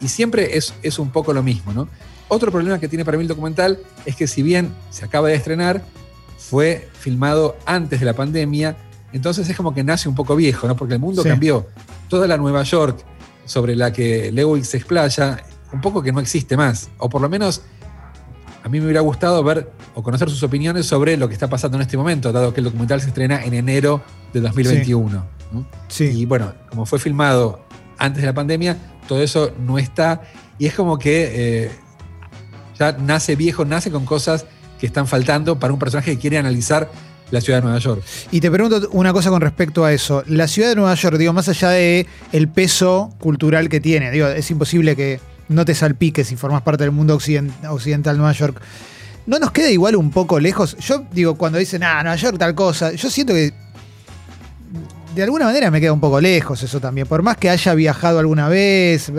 [0.00, 1.88] Y siempre es, es un poco lo mismo, ¿no?
[2.28, 5.34] Otro problema que tiene para mí el documental es que si bien se acaba de
[5.34, 5.82] estrenar,
[6.38, 8.76] fue filmado antes de la pandemia,
[9.12, 10.74] entonces es como que nace un poco viejo, ¿no?
[10.74, 11.28] Porque el mundo Sí.
[11.28, 11.66] cambió.
[12.08, 12.98] Toda la Nueva York
[13.44, 16.90] sobre la que Lewis se explaya, un poco que no existe más.
[16.98, 17.62] O por lo menos
[18.62, 21.76] a mí me hubiera gustado ver o conocer sus opiniones sobre lo que está pasando
[21.76, 24.02] en este momento, dado que el documental se estrena en enero
[24.32, 25.26] de 2021.
[25.52, 25.66] ¿no?
[25.88, 26.04] sí.
[26.06, 27.64] Y bueno, como fue filmado
[27.98, 28.76] antes de la pandemia,
[29.06, 30.22] todo eso no está.
[30.58, 31.70] Y es como que eh,
[32.78, 34.46] ya nace viejo, nace con cosas
[34.78, 36.90] que están faltando para un personaje que quiere analizar
[37.30, 38.02] la ciudad de Nueva York.
[38.30, 40.22] Y te pregunto una cosa con respecto a eso.
[40.26, 44.28] La ciudad de Nueva York, digo, más allá de el peso cultural que tiene, digo,
[44.28, 48.60] es imposible que no te salpiques si formas parte del mundo occident- occidental Nueva York.
[49.26, 50.76] ¿No nos queda igual un poco lejos?
[50.78, 53.52] Yo digo, cuando dicen, ah, Nueva York tal cosa, yo siento que
[55.14, 57.06] de alguna manera me queda un poco lejos eso también.
[57.06, 59.12] Por más que haya viajado alguna vez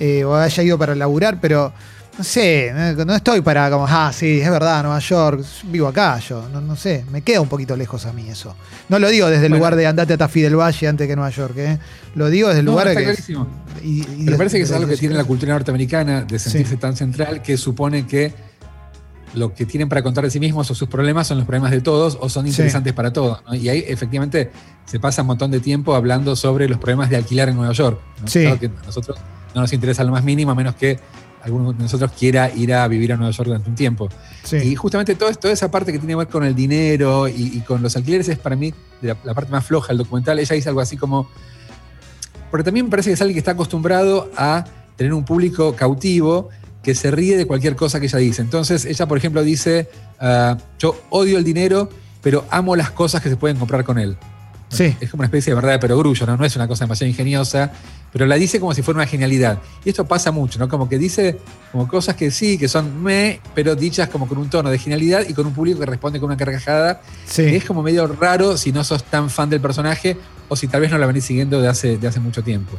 [0.00, 1.72] eh, o haya ido para laburar, pero
[2.18, 2.72] no sé,
[3.06, 6.74] no estoy para como, ah, sí, es verdad, Nueva York, vivo acá yo, no, no
[6.74, 8.56] sé, me queda un poquito lejos a mí eso.
[8.88, 9.56] No lo digo desde el Bueno.
[9.64, 11.78] lugar de andate a Tafí del Valle antes que Nueva York, ¿eh?
[12.16, 13.06] lo digo desde el No, lugar está que...
[13.06, 13.46] clarísimo.
[13.84, 16.72] y- y- Me parece que es algo que de- tiene la cultura norteamericana de sentirse
[16.74, 16.76] Sí.
[16.80, 18.34] tan central que supone que
[19.34, 21.80] lo que tienen para contar de sí mismos o sus problemas son los problemas de
[21.82, 22.50] todos o son Sí.
[22.50, 23.42] interesantes para todos.
[23.46, 23.54] ¿no?
[23.54, 24.50] Y ahí efectivamente
[24.86, 28.00] se pasa un montón de tiempo hablando sobre los problemas de alquilar en Nueva York.
[28.22, 28.26] ¿no?
[28.26, 28.40] Sí.
[28.40, 29.18] Claro que a nosotros
[29.54, 30.98] no nos interesa lo más mínimo, a menos que
[31.48, 34.08] alguno de nosotros quiera ir a vivir a Nueva York durante un tiempo.
[34.44, 34.56] Sí.
[34.56, 37.60] Y justamente todo, toda esa parte que tiene que ver con el dinero y, y
[37.60, 40.38] con los alquileres es para mí la, la parte más floja del documental.
[40.38, 41.28] Ella dice algo así como.
[42.50, 44.64] Porque también me parece que es alguien que está acostumbrado a
[44.96, 46.48] tener un público cautivo
[46.82, 48.40] que se ríe de cualquier cosa que ella dice.
[48.40, 49.88] Entonces, ella, por ejemplo, dice:
[50.20, 51.90] ah, Yo odio el dinero,
[52.22, 54.16] pero amo las cosas que se pueden comprar con él.
[54.68, 54.96] Sí.
[55.00, 56.36] Es como una especie de verdad de perogrullo, ¿no?
[56.36, 57.72] No es una cosa demasiado ingeniosa,
[58.12, 59.58] pero la dice como si fuera una genialidad.
[59.84, 60.68] Y esto pasa mucho, ¿no?
[60.68, 61.38] Como que dice
[61.72, 65.26] como cosas que sí, que son me, pero dichas como con un tono de genialidad
[65.28, 67.00] y con un público que responde con una carcajada.
[67.26, 67.44] Sí.
[67.44, 70.16] Que es como medio raro si no sos tan fan del personaje
[70.48, 72.78] o si tal vez no la venís siguiendo de hace, de hace mucho tiempo.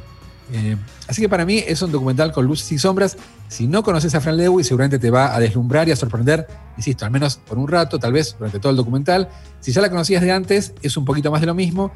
[0.51, 0.75] Eh,
[1.07, 3.17] así que para mí es un documental con luces y sombras.
[3.47, 7.05] Si no conoces a Fran Lewis, seguramente te va a deslumbrar y a sorprender, insisto,
[7.05, 9.29] al menos por un rato, tal vez durante todo el documental.
[9.59, 11.91] Si ya la conocías de antes, es un poquito más de lo mismo.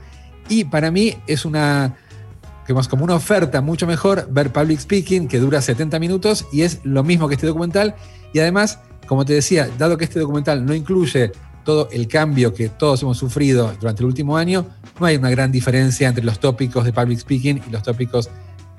[0.50, 1.96] Y para mí es una,
[2.68, 6.80] digamos, como una oferta mucho mejor ver Public Speaking, que dura 70 minutos y es
[6.84, 7.96] lo mismo que este documental.
[8.34, 11.32] Y además, como te decía, dado que este documental no incluye
[11.64, 14.68] todo el cambio que todos hemos sufrido durante el último año,
[15.00, 18.30] no hay una gran diferencia entre los tópicos de Public Speaking y los tópicos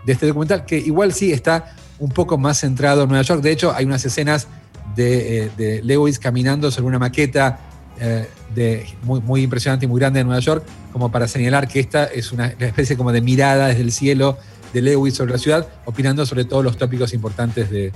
[0.05, 3.43] de este documental, que igual sí está un poco más centrado en Nueva York.
[3.43, 4.49] De hecho, hay unas escenas
[4.95, 7.59] de, eh, Lewis caminando sobre una maqueta
[8.01, 11.81] eh, de, muy, muy impresionante y muy grande de Nueva York, como para señalar que
[11.81, 14.39] esta es una especie como de mirada desde el cielo
[14.73, 17.93] de Lewis sobre la ciudad, opinando sobre todos los tópicos importantes de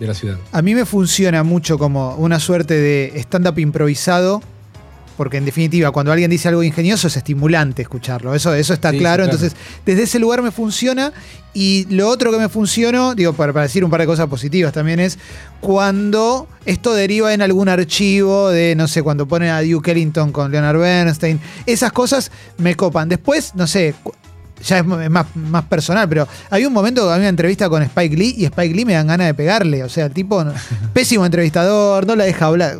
[0.00, 0.38] la ciudad.
[0.52, 4.42] A mí me funciona mucho como una suerte de stand-up improvisado,
[5.18, 8.36] porque en definitiva, cuando alguien dice algo ingenioso es estimulante escucharlo.
[8.36, 9.24] Eso, eso está Sí, claro.
[9.24, 11.12] Entonces, desde ese lugar me funciona.
[11.52, 14.72] Y lo otro que me funcionó, digo, para, para decir un par de cosas positivas
[14.72, 15.18] también, es
[15.60, 20.52] cuando esto deriva en algún archivo de, no sé, cuando ponen a Duke Ellington con
[20.52, 21.40] Leonard Bernstein.
[21.66, 23.08] Esas cosas me copan.
[23.08, 23.96] Después, no sé.
[24.64, 28.16] Ya es más, más personal, pero hay un momento que había una entrevista con Spike
[28.16, 29.82] Lee y Spike Lee me dan ganas de pegarle.
[29.82, 30.44] O sea, el tipo,
[30.92, 32.78] pésimo entrevistador, no la deja hablar.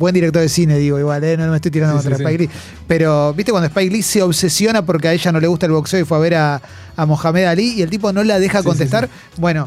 [0.00, 1.36] Buen director de cine, digo, igual, ¿eh?
[1.36, 2.50] no me estoy tirando Sí, contra sí, Spike Lee.
[2.88, 6.00] Pero, ¿viste cuando Spike Lee se obsesiona porque a ella no le gusta el boxeo
[6.00, 6.62] y fue a ver a,
[6.96, 9.08] a Mohamed Ali y el tipo no la deja Sí, contestar?
[9.36, 9.66] Bueno,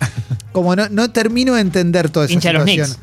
[0.51, 2.97] como no, no termino de entender toda esa Hincha los situación.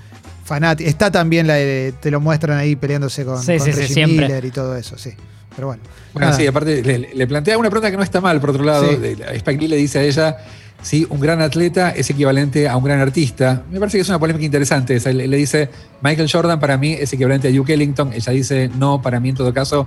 [0.44, 0.90] Fanático.
[0.90, 3.68] Está también la de, te lo muestran ahí peleándose con, Sí, con.
[4.10, 5.10] Miller y todo eso, sí.
[5.54, 5.82] Pero bueno.
[6.12, 6.38] Bueno, nada.
[6.38, 8.88] sí, aparte le, le plantea una pregunta que no está mal, por otro lado.
[8.90, 8.96] Sí.
[8.96, 10.36] De- Spike Lee le dice a ella
[10.82, 13.64] si un gran atleta es equivalente a un gran artista.
[13.70, 14.96] Me parece que es una polémica interesante.
[14.96, 15.12] esa.
[15.12, 15.68] Le, le dice,
[16.02, 18.12] Michael Jordan para mí es equivalente a Duke Ellington.
[18.12, 19.86] Ella dice, no, para mí en todo caso,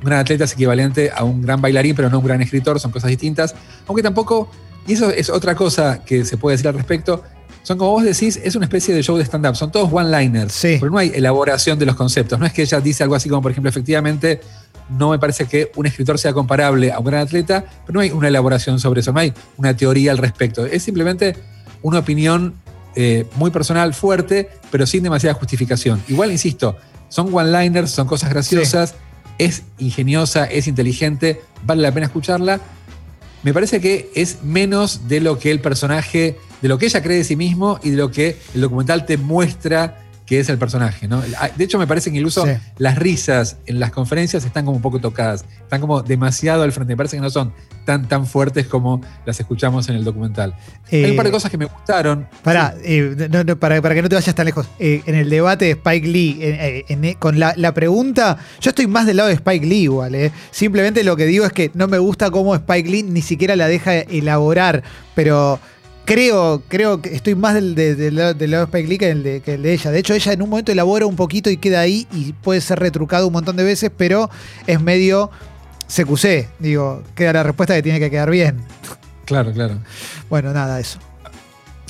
[0.00, 2.78] un gran atleta es equivalente a un gran bailarín, pero no un gran escritor.
[2.80, 3.54] Son cosas distintas.
[3.86, 4.50] Aunque tampoco,
[4.86, 7.22] y eso es otra cosa que se puede decir al respecto,
[7.62, 9.56] son como vos decís, es una especie de show de stand-up.
[9.56, 10.52] Son todos one-liners.
[10.52, 10.76] Sí.
[10.78, 12.38] Pero no hay elaboración de los conceptos.
[12.38, 14.40] No es que ella dice algo así como, por ejemplo, efectivamente,
[14.88, 18.10] no me parece que un escritor sea comparable a un gran atleta, pero no hay
[18.10, 20.66] una elaboración sobre eso, no hay una teoría al respecto.
[20.66, 21.36] Es simplemente
[21.82, 22.54] una opinión
[22.94, 26.02] eh, muy personal, fuerte, pero sin demasiada justificación.
[26.08, 26.76] Igual, insisto,
[27.08, 28.94] son one-liners, son cosas graciosas,
[29.38, 32.60] es ingeniosa, es inteligente, vale la pena escucharla.
[33.42, 37.18] Me parece que es menos de lo que el personaje, de lo que ella cree
[37.18, 41.06] de sí mismo y de lo que el documental te muestra que es el personaje.
[41.08, 41.22] ¿no?
[41.56, 42.52] De hecho, me parece que incluso Sí.
[42.78, 46.92] las risas en las conferencias están como un poco tocadas, están como demasiado al frente.
[46.92, 47.52] Me parece que no son
[47.84, 50.54] tan, tan fuertes como las escuchamos en el documental.
[50.90, 52.26] Hay un par de Eh, cosas que me gustaron.
[52.82, 54.66] Eh, no, no, para, para que no te vayas tan lejos.
[54.80, 56.38] Eh, en el debate de Spike Lee,
[56.88, 60.32] en- con la, la pregunta, yo estoy más del lado de Spike Lee igual.
[60.50, 63.68] Simplemente lo que digo es que no me gusta cómo Spike Lee ni siquiera la
[63.68, 64.82] deja elaborar,
[65.14, 65.60] pero
[66.06, 69.10] creo, creo que estoy más del, de- del lado, del lado de Spike Lee que
[69.10, 69.90] el, de, que el de ella.
[69.90, 72.78] De hecho, ella en un momento elabora un poquito y queda ahí y puede ser
[72.78, 74.30] retrucado un montón de veces, pero
[74.66, 75.30] es medio
[75.88, 76.48] CQC.
[76.58, 78.56] Digo, queda la respuesta que tiene que quedar bien.
[79.26, 79.78] Claro, claro.
[80.30, 80.98] Bueno, nada, eso.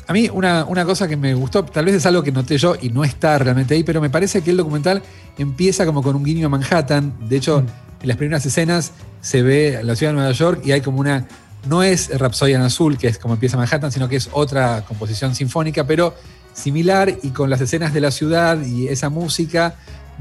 [0.08, 2.76] A mí una, una, cosa que me gustó, tal vez es algo que noté yo
[2.80, 5.02] y no está realmente ahí, pero me parece que el documental
[5.36, 7.12] empieza como con un guiño a Manhattan.
[7.28, 8.02] De hecho, mm.
[8.02, 11.26] en las primeras escenas se ve la ciudad de Nueva York y hay como una...
[11.66, 15.34] No es Rhapsody en Azul, que es como empieza Manhattan, sino que es otra composición
[15.34, 16.14] sinfónica, pero
[16.52, 19.76] similar y con las escenas de la ciudad y esa música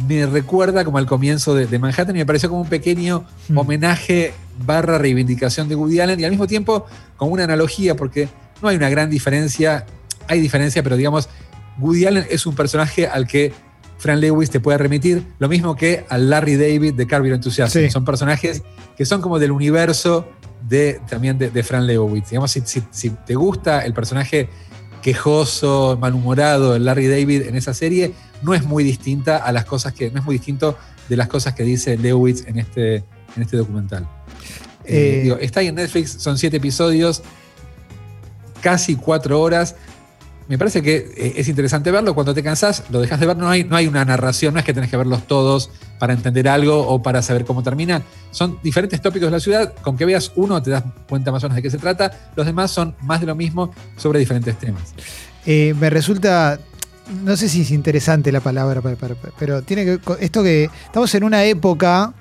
[0.07, 3.57] me recuerda como al comienzo de, Manhattan y me pareció como un pequeño mm.
[3.57, 4.33] homenaje
[4.65, 8.27] barra reivindicación de Woody Allen y al mismo tiempo como una analogía porque
[8.61, 9.85] no hay una gran diferencia,
[10.27, 11.29] hay diferencia, pero digamos,
[11.79, 13.53] Woody Allen es un personaje al que
[13.97, 17.89] Fran Lewis te puede remitir, lo mismo que al Larry David de Carver Enthusiasm.
[17.89, 18.63] Son personajes
[18.97, 20.27] que son como del universo
[20.67, 22.29] de, también de, Fran Lewis.
[22.29, 24.49] Digamos, si, si, te gusta el personaje
[25.01, 29.93] quejoso, malhumorado de Larry David en esa serie, no es muy distinta a las cosas
[29.93, 33.57] que, no es muy distinto de las cosas que dice Lewis en este, en este
[33.57, 34.07] documental.
[34.85, 37.21] Eh, eh, está ahí en Netflix, son siete episodios
[38.61, 39.75] casi cuatro horas.
[40.47, 42.13] Me parece que eh, es interesante verlo.
[42.13, 43.37] Cuando te cansás, lo dejas de ver.
[43.37, 46.47] No hay, no hay una narración, no es que tenés que verlos todos para entender
[46.47, 48.03] algo o para saber cómo termina.
[48.31, 49.73] Son diferentes tópicos de la ciudad.
[49.81, 52.31] Con que veas uno, te das cuenta más o menos de qué se trata.
[52.35, 54.93] Los demás son más de lo mismo sobre diferentes temas.
[55.45, 56.59] Eh, me resulta
[57.23, 58.81] no sé si es interesante la palabra,
[59.37, 62.13] pero tiene que esto que estamos en una época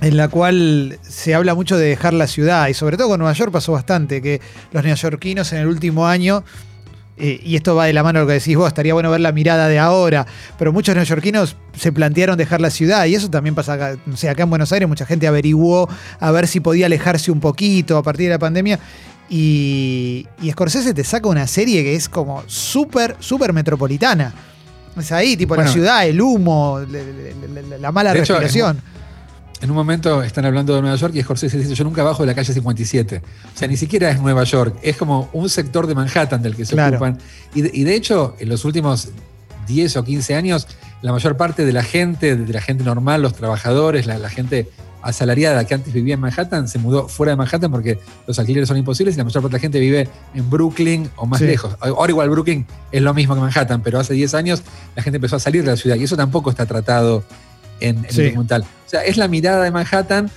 [0.00, 3.34] en la cual se habla mucho de dejar la ciudad, y sobre todo con Nueva
[3.34, 4.40] York pasó bastante, que
[4.72, 6.42] los neoyorquinos en el último año,
[7.20, 9.20] eh, y esto va de la mano de lo que decís vos, estaría bueno ver
[9.20, 10.26] la mirada de ahora,
[10.58, 14.32] pero muchos neoyorquinos se plantearon dejar la ciudad, y eso también pasa acá, o sea,
[14.32, 18.02] acá en Buenos Aires, mucha gente averiguó a ver si podía alejarse un poquito a
[18.02, 18.78] partir de la pandemia,
[19.28, 24.34] y, y Scorsese te saca una serie que es como súper, súper metropolitana.
[24.98, 26.80] Es ahí, tipo la ciudad, el humo,
[27.78, 28.82] la, mala respiración
[29.60, 32.28] en un momento están hablando de Nueva York y Scorsese dice, yo nunca bajo de
[32.28, 33.22] la calle 57.
[33.54, 36.64] O sea, ni siquiera es Nueva York, es como un sector de Manhattan del que
[36.64, 37.18] se ocupan.
[37.54, 39.08] Y de, hecho, en los últimos
[39.66, 40.66] 10 o 15 años,
[41.02, 44.68] la mayor parte de la gente, de la gente normal, los trabajadores, la, gente
[45.02, 48.78] asalariada que antes vivía en Manhattan, se mudó fuera de Manhattan porque los alquileres son
[48.78, 51.76] imposibles y la mayor parte de la gente vive en Brooklyn o más lejos.
[51.80, 54.62] Ahora igual Brooklyn es lo mismo que Manhattan, pero hace 10 años
[54.96, 57.24] la gente empezó a salir de la ciudad y eso tampoco está tratado
[57.80, 58.62] en, el documental.
[58.62, 60.30] O sea, es la mirada de Manhattan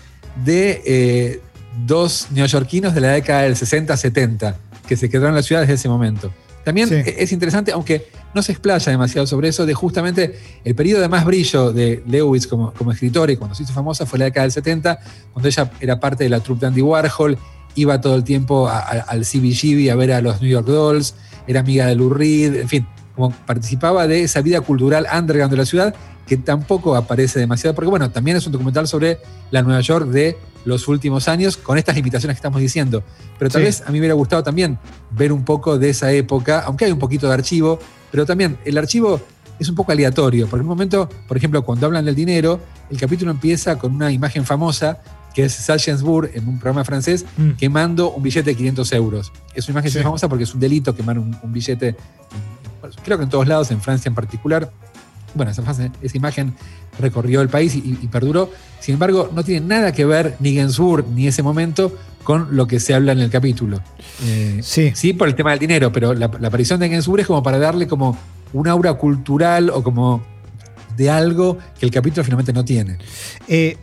[0.45, 1.41] de eh,
[1.85, 4.55] dos neoyorquinos de la década del 60-70
[4.87, 6.31] que se quedaron en la ciudad desde ese momento.
[6.63, 11.09] También es interesante, aunque no se explaya demasiado sobre eso, de justamente el periodo de
[11.09, 14.43] más brillo de Lewis como, como escritor y cuando se hizo famosa fue la década
[14.43, 14.99] del 70,
[15.33, 17.37] cuando ella era parte de la troupe de Andy Warhol,
[17.75, 21.15] iba todo el tiempo al CBGB a ver a los New York Dolls,
[21.47, 25.57] era amiga de Lou Reed, en fin, como participaba de esa vida cultural underground de
[25.57, 25.95] la ciudad
[26.25, 29.19] que tampoco aparece demasiado, porque bueno, también es un documental sobre
[29.51, 33.03] la Nueva York de los últimos años, con estas limitaciones que estamos diciendo.
[33.37, 34.79] Pero tal vez a mí me hubiera gustado también
[35.11, 37.79] ver un poco de esa época, aunque hay un poquito de archivo,
[38.11, 39.19] pero también el archivo
[39.59, 42.97] es un poco aleatorio, porque en un momento, por ejemplo, cuando hablan del dinero, el
[42.97, 44.99] capítulo empieza con una imagen famosa
[45.33, 47.51] que es Salchensburg en un programa francés mm.
[47.53, 49.31] quemando un billete de 500 euros.
[49.55, 51.95] Es una imagen famosa porque es un delito quemar un, un billete,
[53.03, 54.71] creo que en todos lados, en Francia en particular,
[55.33, 55.63] bueno, esa,
[56.01, 56.53] esa imagen
[56.99, 58.49] recorrió el país y, perduró.
[58.79, 62.79] Sin embargo, no tiene nada que ver ni Gensur ni ese momento con lo que
[62.79, 63.81] se habla en el capítulo.
[64.23, 64.91] Eh, sí.
[64.95, 67.87] Sí, por el tema del dinero, pero la, aparición de Gensur es como para darle
[67.87, 68.17] como
[68.53, 70.23] un aura cultural o como
[70.95, 72.97] de algo que el capítulo finalmente no tiene.
[73.47, 73.77] Eh,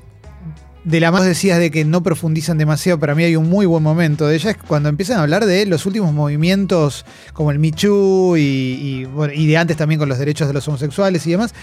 [0.84, 3.82] de la más decías de que no profundizan demasiado, para mí hay un muy buen
[3.82, 8.36] momento de ella, es cuando empiezan a hablar de los últimos movimientos como el Michu
[8.36, 11.54] y, y, de antes también con los derechos de los homosexuales y demás,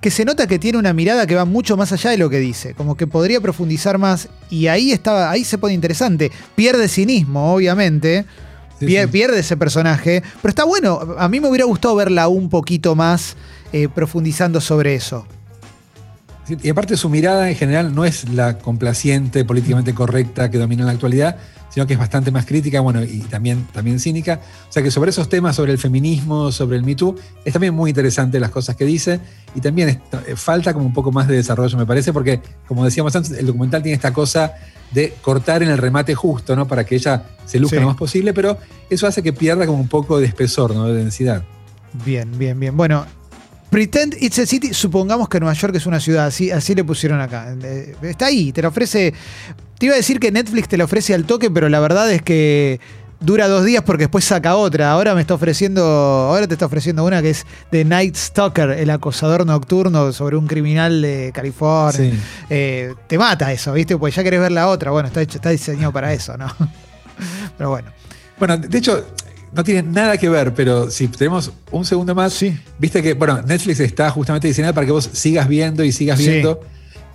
[0.00, 2.38] que se nota que tiene una mirada que va mucho más allá de lo que
[2.38, 7.54] dice, como que podría profundizar más y ahí estaba, ahí se pone interesante, pierde cinismo,
[7.54, 8.24] obviamente.
[8.78, 11.00] pierde, ese personaje, pero está bueno.
[11.18, 13.34] A mí me hubiera gustado verla un poquito más
[13.72, 15.26] eh, profundizando sobre eso.
[16.48, 20.86] Y aparte su mirada en general no es la complaciente, políticamente correcta que domina en
[20.86, 21.36] la actualidad,
[21.70, 24.40] sino que es bastante más crítica, bueno, y también, también cínica.
[24.68, 27.74] O sea que sobre esos temas, sobre el feminismo, sobre el Me Too, es también
[27.74, 29.20] muy interesante las cosas que dice
[29.54, 33.14] y también eh, falta como un poco más de desarrollo, me parece, porque como decíamos
[33.16, 34.54] antes, el documental tiene esta cosa
[34.92, 36.68] de cortar en el remate justo, ¿no?
[36.68, 38.56] Para que ella se luzca lo más posible, pero
[38.88, 40.86] eso hace que pierda como un poco de espesor, ¿no?
[40.86, 41.42] De densidad.
[42.04, 42.76] Bien, bien, bien.
[42.76, 43.04] Bueno,
[43.70, 47.20] Pretend It's a City, supongamos que Nueva York es una ciudad, así, así le pusieron
[47.20, 47.54] acá.
[47.62, 49.12] Eh, está ahí, te lo ofrece.
[49.78, 52.22] Te iba a decir que Netflix te lo ofrece al toque, pero la verdad es
[52.22, 52.80] que
[53.20, 54.90] dura dos días porque después saca otra.
[54.90, 58.90] Ahora me está ofreciendo, ahora te está ofreciendo una que es The Night Stalker, el
[58.90, 62.14] acosador nocturno sobre un criminal de California.
[62.48, 63.96] Eh, te mata eso, ¿viste?
[63.96, 64.90] Pues ya querés ver la otra.
[64.90, 66.46] Bueno, está, está diseñado para eso, ¿no?
[67.58, 67.90] Pero bueno.
[68.38, 69.06] Bueno, de hecho,
[69.52, 72.58] no tiene nada que ver, pero si tenemos un segundo más, Sí.
[72.78, 76.28] viste que, bueno, Netflix está justamente diseñada para que vos sigas viendo y sigas Sí.
[76.28, 76.60] viendo.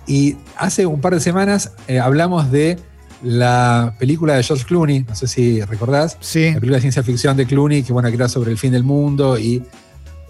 [0.06, 2.78] Y hace un par de semanas eh, hablamos de
[3.22, 6.46] la película de George Clooney, no sé si recordás, Sí.
[6.48, 8.82] la película de ciencia ficción de Clooney, que bueno, que era sobre el fin del
[8.82, 9.38] mundo.
[9.38, 9.62] Y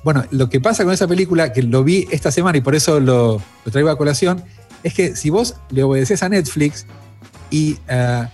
[0.05, 3.01] bueno, lo que pasa con esa película, que lo vi esta semana y por eso
[3.01, 4.43] lo, lo traigo a colación,
[4.83, 6.85] es que si vos le obedeces a Netflix
[7.51, 8.25] y eh,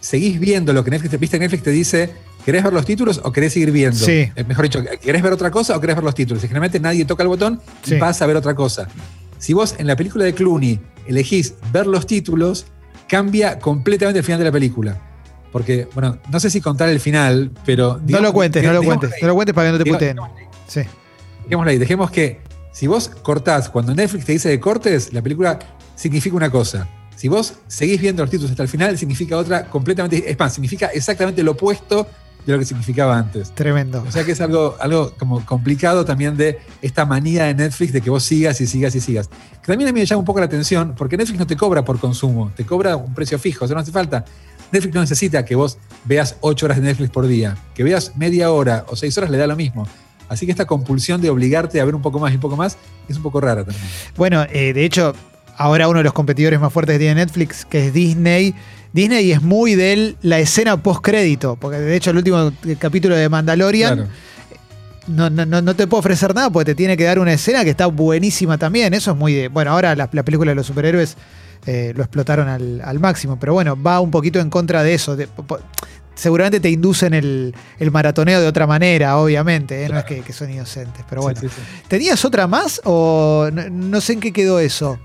[0.00, 2.10] seguís viendo lo que Netflix te viste, Netflix te dice,
[2.44, 3.96] ¿querés ver los títulos o querés seguir viendo?
[3.98, 4.30] Sí.
[4.34, 6.42] Eh, mejor dicho, ¿querés ver otra cosa o querés ver los títulos?
[6.44, 7.96] Y generalmente nadie toca el botón y Sí.
[7.96, 8.88] pasa a ver otra cosa.
[9.38, 12.66] Si vos en la película de Clooney elegís ver los títulos,
[13.08, 15.00] cambia completamente el final de la película.
[15.50, 18.00] Porque, bueno, no sé si contar el final, pero.
[18.08, 19.12] No lo cuentes, no lo cuentes.
[19.12, 19.18] ahí.
[19.20, 20.16] No lo cuentes para que no te Digo- puteen.
[20.66, 20.80] Sí.
[21.44, 22.40] Dejémoslo ahí, dejemos que
[22.72, 25.58] si vos cortás, cuando Netflix te dice que cortes, la película
[25.94, 26.88] significa una cosa.
[27.16, 30.30] Si vos seguís viendo los títulos hasta el final, significa otra completamente.
[30.30, 32.06] Es más, significa exactamente lo opuesto
[32.46, 33.52] de lo que significaba antes.
[33.52, 34.04] Tremendo.
[34.06, 38.00] O sea que es algo, algo como complicado también de esta manía de Netflix de
[38.00, 39.28] que vos sigas y sigas y sigas.
[39.28, 41.84] Que también a mí me llama un poco la atención porque Netflix no te cobra
[41.84, 44.24] por consumo, te cobra un precio fijo, o sea, no hace falta.
[44.72, 48.50] Netflix no necesita que vos veas 8 horas de Netflix por día, que veas media
[48.50, 49.86] hora o 6 horas le da lo mismo.
[50.28, 52.78] Así que esta compulsión de obligarte a ver un poco más y un poco más
[53.06, 53.84] es un poco rara también.
[54.16, 55.14] Bueno, eh, de hecho,
[55.58, 58.54] ahora uno de los competidores más fuertes que tiene Netflix, que es Disney.
[58.92, 63.94] Disney es muy de la escena post-crédito, porque de hecho el último capítulo de Mandalorian
[63.96, 64.10] Claro.
[65.08, 67.70] no, no, no, te puedo ofrecer nada porque te tiene que dar una escena que
[67.70, 68.94] está buenísima también.
[68.94, 69.48] Eso es muy de.
[69.48, 71.16] Bueno, ahora la, la película de los superhéroes
[71.66, 75.16] eh, lo explotaron al, al máximo, pero bueno, va un poquito en contra de eso.
[75.16, 75.60] de- po- po-
[76.14, 79.88] seguramente te inducen el, el maratoneo de otra manera, obviamente, ¿eh?
[79.88, 81.40] no es que, que son inocentes, pero bueno.
[81.40, 81.82] Sí, sí, sí.
[81.88, 84.98] ¿Tenías otra más o no, no sé en qué quedó eso?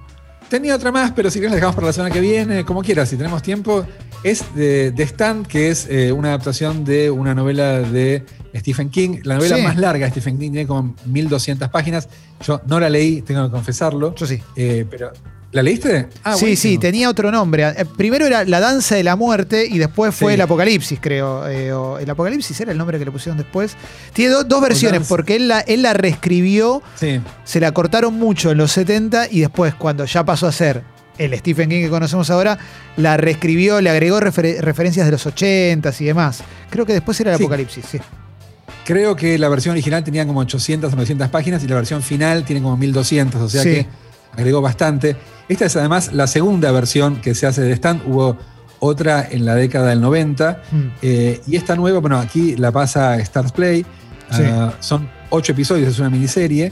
[0.50, 3.10] Tenía otra más, pero si querés la dejamos para la semana que viene, como quieras,
[3.10, 3.86] si tenemos tiempo.
[4.24, 9.20] Es de, de Stand, que es eh, una adaptación de una novela de Stephen King.
[9.24, 9.62] La novela Sí.
[9.62, 12.10] más larga de Stephen King tiene como 1200 páginas.
[12.46, 14.16] Yo no la leí, tengo que confesarlo.
[14.16, 14.42] Yo sí.
[14.56, 15.12] Eh, pero,
[15.54, 16.10] ¿La leíste?
[16.24, 16.72] Ah, sí, buenísimo.
[16.74, 17.64] sí, tenía otro nombre.
[17.70, 20.36] Eh, Primero era La Danza de la Muerte y después fue Sí.
[20.36, 21.48] El Apocalipsis, creo.
[21.48, 23.76] Eh, o el Apocalipsis era el nombre que le pusieron después.
[24.14, 25.10] Tiene do- dos versiones, danza.
[25.10, 29.40] porque él la, él la reescribió, Sí, se la cortaron mucho en los 70 y
[29.40, 30.84] después, cuando ya pasó a ser
[31.18, 32.58] el Stephen King que conocemos ahora,
[32.98, 36.42] la reescribió, le agregó refer- referencias de los 80 y demás.
[36.70, 37.44] Creo que después era el Sí.
[37.44, 38.00] Apocalipsis, sí.
[38.86, 42.44] creo que la versión original tenía como 800 o 900 páginas y la versión final
[42.44, 43.70] tiene como 1200, o sea Sí.
[43.70, 43.86] que
[44.38, 45.18] agregó bastante.
[45.50, 48.04] Esta es además la segunda versión que se hace de Stand.
[48.08, 48.38] Hubo
[48.80, 50.62] otra en la década del 90.
[50.72, 50.78] Mm.
[51.02, 53.86] Eh, y esta nueva, bueno, aquí la pasa Stars Play.
[54.32, 54.44] Sí.
[54.46, 56.72] Ah, son ocho episodios, es una miniserie.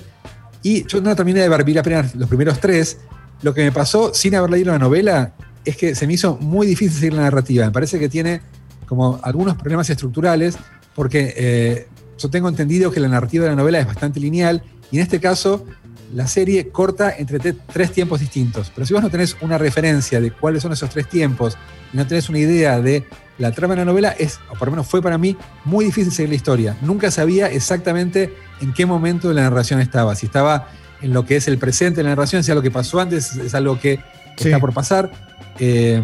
[0.61, 2.99] Y yo no terminé de ver, apenas los primeros tres.
[3.41, 6.67] Lo que me pasó sin haber leído la novela es que se me hizo muy
[6.67, 7.65] difícil seguir la narrativa.
[7.65, 8.41] Me parece que tiene
[8.85, 10.57] como algunos problemas estructurales,
[10.93, 14.97] porque eh, yo tengo entendido que la narrativa de la novela es bastante lineal, y
[14.97, 15.65] en este caso
[16.13, 18.71] la serie corta entre tres tiempos distintos.
[18.73, 21.57] Pero si vos no tenés una referencia de cuáles son esos tres tiempos,
[21.93, 23.05] y no tenés una idea de
[23.37, 26.11] la trama de la novela, es, o por lo menos fue para mí, muy difícil
[26.11, 26.77] seguir la historia.
[26.81, 30.15] Nunca sabía exactamente en qué momento de la narración estaba.
[30.15, 30.69] Si estaba
[31.01, 33.53] en lo que es el presente de la narración, si algo que pasó antes, es
[33.53, 33.99] algo que
[34.37, 34.45] Sí.
[34.49, 35.11] está por pasar.
[35.59, 36.01] Eh,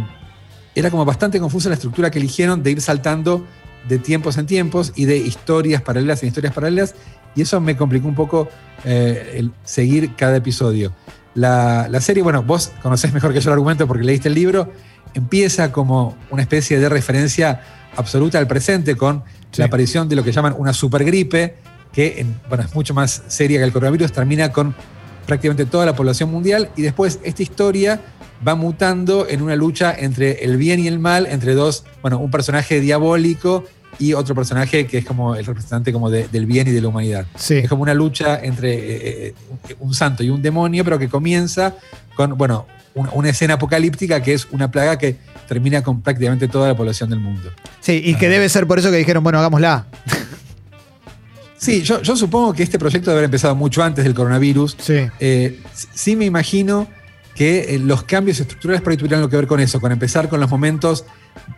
[0.74, 3.46] era como bastante confusa la estructura que eligieron de ir saltando
[3.88, 6.96] de tiempos en tiempos y de historias paralelas en historias paralelas,
[7.36, 8.48] y eso me complicó un poco
[8.86, 10.94] eh, el seguir cada episodio.
[11.34, 14.72] La, la serie, bueno, vos conocés mejor que yo el argumento porque leíste el libro,
[15.13, 17.62] empieza como una especie de referencia
[17.96, 19.60] absoluta al presente con Sí.
[19.60, 21.56] la aparición de lo que llaman una supergripe,
[21.91, 24.74] que en- bueno, es mucho más seria que el coronavirus, termina con
[25.26, 28.00] prácticamente toda la población mundial y después esta historia
[28.48, 32.32] va mutando en una lucha entre el bien y el mal, entre dos, bueno, un
[32.32, 33.66] personaje diabólico
[34.00, 36.88] y otro personaje que es como el representante como de- del bien y de la
[36.88, 37.26] humanidad.
[37.36, 37.58] Sí.
[37.58, 39.34] Es como una lucha entre eh,
[39.70, 41.76] eh, un santo y un demonio, pero que comienza
[42.16, 45.18] con, bueno, una, una escena apocalíptica que es una plaga que
[45.48, 47.50] termina con prácticamente toda la población del mundo.
[47.80, 49.86] Sí, y que debe ser por eso que dijeron, bueno, hagámosla.
[51.58, 54.78] Sí, yo, yo supongo que este proyecto debe haber empezado mucho antes del coronavirus.
[54.80, 54.96] Sí.
[55.20, 55.60] Eh,
[55.94, 56.88] sí me imagino
[57.36, 60.28] que eh, los cambios estructurales por ahí tuvieran algo que ver con eso, con empezar
[60.30, 61.06] con los momentos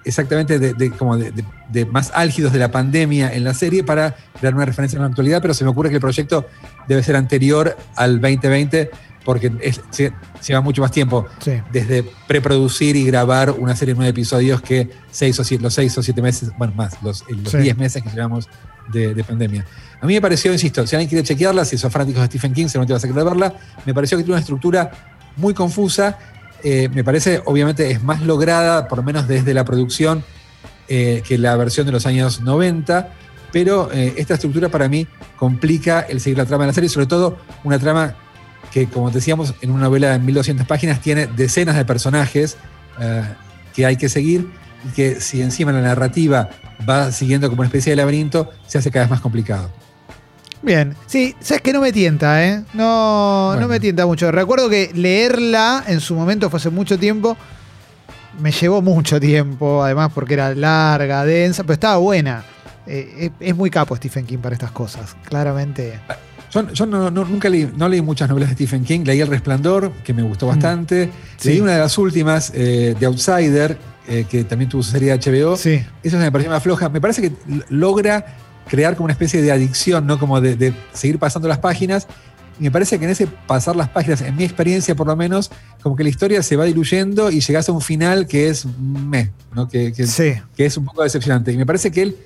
[0.06, 3.84] exactamente de, de- como de, de- de más álgidos de la pandemia en la serie
[3.84, 6.48] para dar una referencia en la actualidad, pero se me ocurre que el proyecto
[6.88, 8.92] debe ser anterior al 2020
[9.26, 10.12] porque es- se-
[10.46, 11.54] lleva mucho más tiempo Sí.
[11.72, 15.98] desde preproducir y grabar una serie de nueve episodios que seis o siete, los seis
[15.98, 17.58] o siete meses, bueno, más, los, eh, los Sí.
[17.60, 18.48] diez meses que llevamos
[18.92, 19.66] de, de pandemia.
[20.02, 22.68] A mí me pareció, insisto, si alguien quiere chequearla, si sos fanáticos de Stephen King,
[22.68, 23.54] seguramente vas a querer verla,
[23.86, 24.92] me pareció que tiene una estructura
[25.36, 26.18] muy confusa.
[26.64, 30.24] Eh, me parece, obviamente, es más lograda, por lo menos desde la producción,
[30.88, 33.14] eh, que la versión de los años 90,
[33.52, 35.08] pero eh, esta estructura para mí
[35.38, 38.16] complica el seguir la trama de la serie, sobre todo una trama
[38.72, 42.58] que, como decíamos, en una novela de 1200 páginas tiene decenas de personajes
[43.74, 44.52] que hay que seguir
[44.86, 46.50] y que si encima la narrativa
[46.88, 49.72] va siguiendo como una especie de laberinto, se hace cada vez más complicado.
[50.64, 52.64] Bien, sí, sabes que no me tienta, ¿eh?
[52.74, 54.32] No, no me tienta mucho.
[54.32, 57.36] Recuerdo que leerla en su momento fue hace mucho tiempo.
[58.40, 62.44] Me llevó mucho tiempo, además porque era larga, densa, pero estaba buena.
[62.88, 66.00] Eh, es, es muy capo Stephen King para estas cosas, claramente.
[66.52, 69.02] Yo, yo no- no- nunca leí, no leí muchas novelas de Stephen King.
[69.06, 71.10] Leí El Resplandor, que me gustó bastante.
[71.38, 71.50] Sí.
[71.50, 75.20] Leí una de las últimas, eh, The Outsider, eh, que también tuvo su serie de
[75.20, 75.58] HBO.
[75.58, 76.88] Sí, Esa me pareció más floja.
[76.90, 77.32] Me parece que
[77.70, 78.26] logra
[78.68, 80.20] crear como una especie de adicción, ¿no?
[80.20, 82.08] Como de, de seguir pasando las páginas.
[82.60, 85.50] Y me parece que en ese pasar las páginas, en mi experiencia por lo menos,
[85.82, 89.32] como que la historia se va diluyendo y llegas a un final que es meh,
[89.56, 89.68] ¿no?
[89.68, 90.34] Que, que- sí.
[90.56, 91.52] que es un poco decepcionante.
[91.52, 92.18] Y me parece que él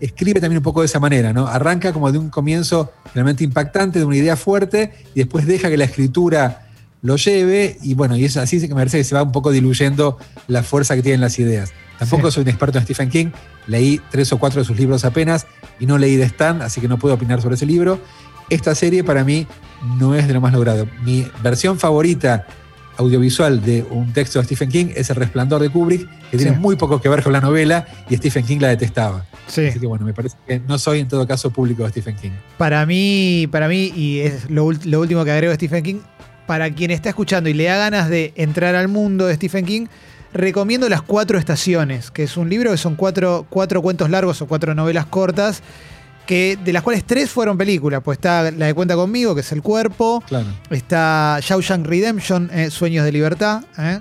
[0.00, 1.46] escribe también un poco de esa manera, ¿no?
[1.46, 5.76] Arranca como de un comienzo realmente impactante, de una idea fuerte, y después deja que
[5.76, 6.66] la escritura
[7.02, 9.52] lo lleve, y bueno, y es así que me parece que se va un poco
[9.52, 10.18] diluyendo
[10.48, 11.70] la fuerza que tienen las ideas.
[11.98, 12.36] Tampoco Sí.
[12.36, 13.26] soy un experto en Stephen King,
[13.66, 15.46] leí tres o cuatro de sus libros apenas,
[15.80, 18.00] y no leí The Stand, así que no puedo opinar sobre ese libro.
[18.50, 19.46] Esta serie para mí
[19.98, 20.86] no es de lo más logrado.
[21.04, 22.46] Mi versión favorita
[22.96, 26.58] audiovisual de un texto de Stephen King es El Resplandor de Kubrick, que tiene Sí.
[26.60, 29.24] muy poco que ver con la novela y Stephen King la detestaba.
[29.46, 29.66] Sí.
[29.66, 32.30] Así que bueno, me parece que no soy en todo caso público de Stephen King.
[32.56, 36.00] Para mí, para mí, y es lo, lo último que agrego de Stephen King,
[36.48, 39.86] para quien está escuchando y le da ganas de entrar al mundo de Stephen King,
[40.32, 44.46] recomiendo Las Cuatro Estaciones, que es un libro que son cuatro, cuatro cuentos largos o
[44.46, 45.62] cuatro novelas cortas,
[46.26, 48.02] que, de las cuales tres fueron películas.
[48.04, 50.46] Pues está la de Cuenta conmigo, que es El Cuerpo, Claro.
[50.70, 53.98] está Shawshank Redemption, eh, Sueños de Libertad, ¿eh?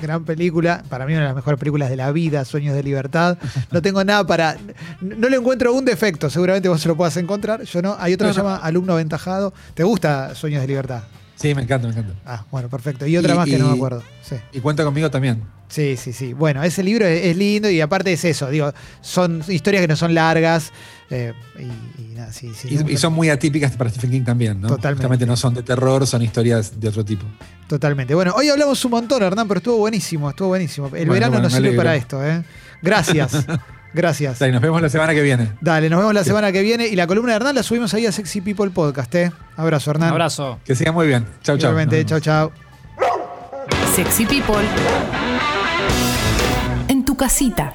[0.00, 3.36] Gran película, para mí una de las mejores películas de la vida, Sueños de Libertad.
[3.72, 4.56] No tengo nada para.
[5.00, 7.62] No le encuentro un defecto, seguramente vos se lo puedas encontrar.
[7.64, 7.96] Yo no.
[7.98, 8.48] Hay otro No, que se no.
[8.48, 9.52] llama Alumno Aventajado.
[9.74, 11.02] ¿Te gusta Sueños de Libertad?
[11.34, 12.14] Sí, me encanta, me encanta.
[12.26, 13.06] Ah, bueno, perfecto.
[13.06, 14.02] Y otra Y- más que no me acuerdo.
[14.22, 14.36] Sí.
[14.52, 15.42] Y cuenta conmigo también.
[15.68, 16.32] Sí, sí, sí.
[16.32, 19.96] Bueno, ese libro es, es lindo y aparte es eso, digo, son historias que no
[19.96, 20.72] son largas
[21.10, 22.68] eh, y, y nada, sí, sí.
[22.70, 24.68] Y, y son muy atípicas para Stephen King también, ¿no?
[24.68, 24.96] Totalmente.
[25.02, 27.24] Justamente no son de terror, son historias de otro tipo.
[27.66, 28.14] Totalmente.
[28.14, 30.86] Bueno, hoy hablamos un montón, Hernán, pero estuvo buenísimo, estuvo buenísimo.
[30.86, 31.82] El Bueno, verano bueno, nos sirve alegro.
[31.82, 32.42] para esto, ¿eh?
[32.82, 33.46] Gracias.
[33.94, 34.38] Gracias.
[34.38, 35.50] Dale, nos vemos la semana que viene.
[35.62, 38.04] Dale, nos vemos la semana que viene y la columna de Hernán la subimos ahí
[38.06, 39.32] a Sexy People Podcast, ¿eh?
[39.56, 40.08] Abrazo, Hernán.
[40.08, 40.58] Un abrazo.
[40.64, 41.26] Que siga muy bien.
[41.42, 41.74] Chau, chau.
[42.06, 42.52] Chau, chau.
[43.94, 44.62] Sexy People
[47.18, 47.74] casita.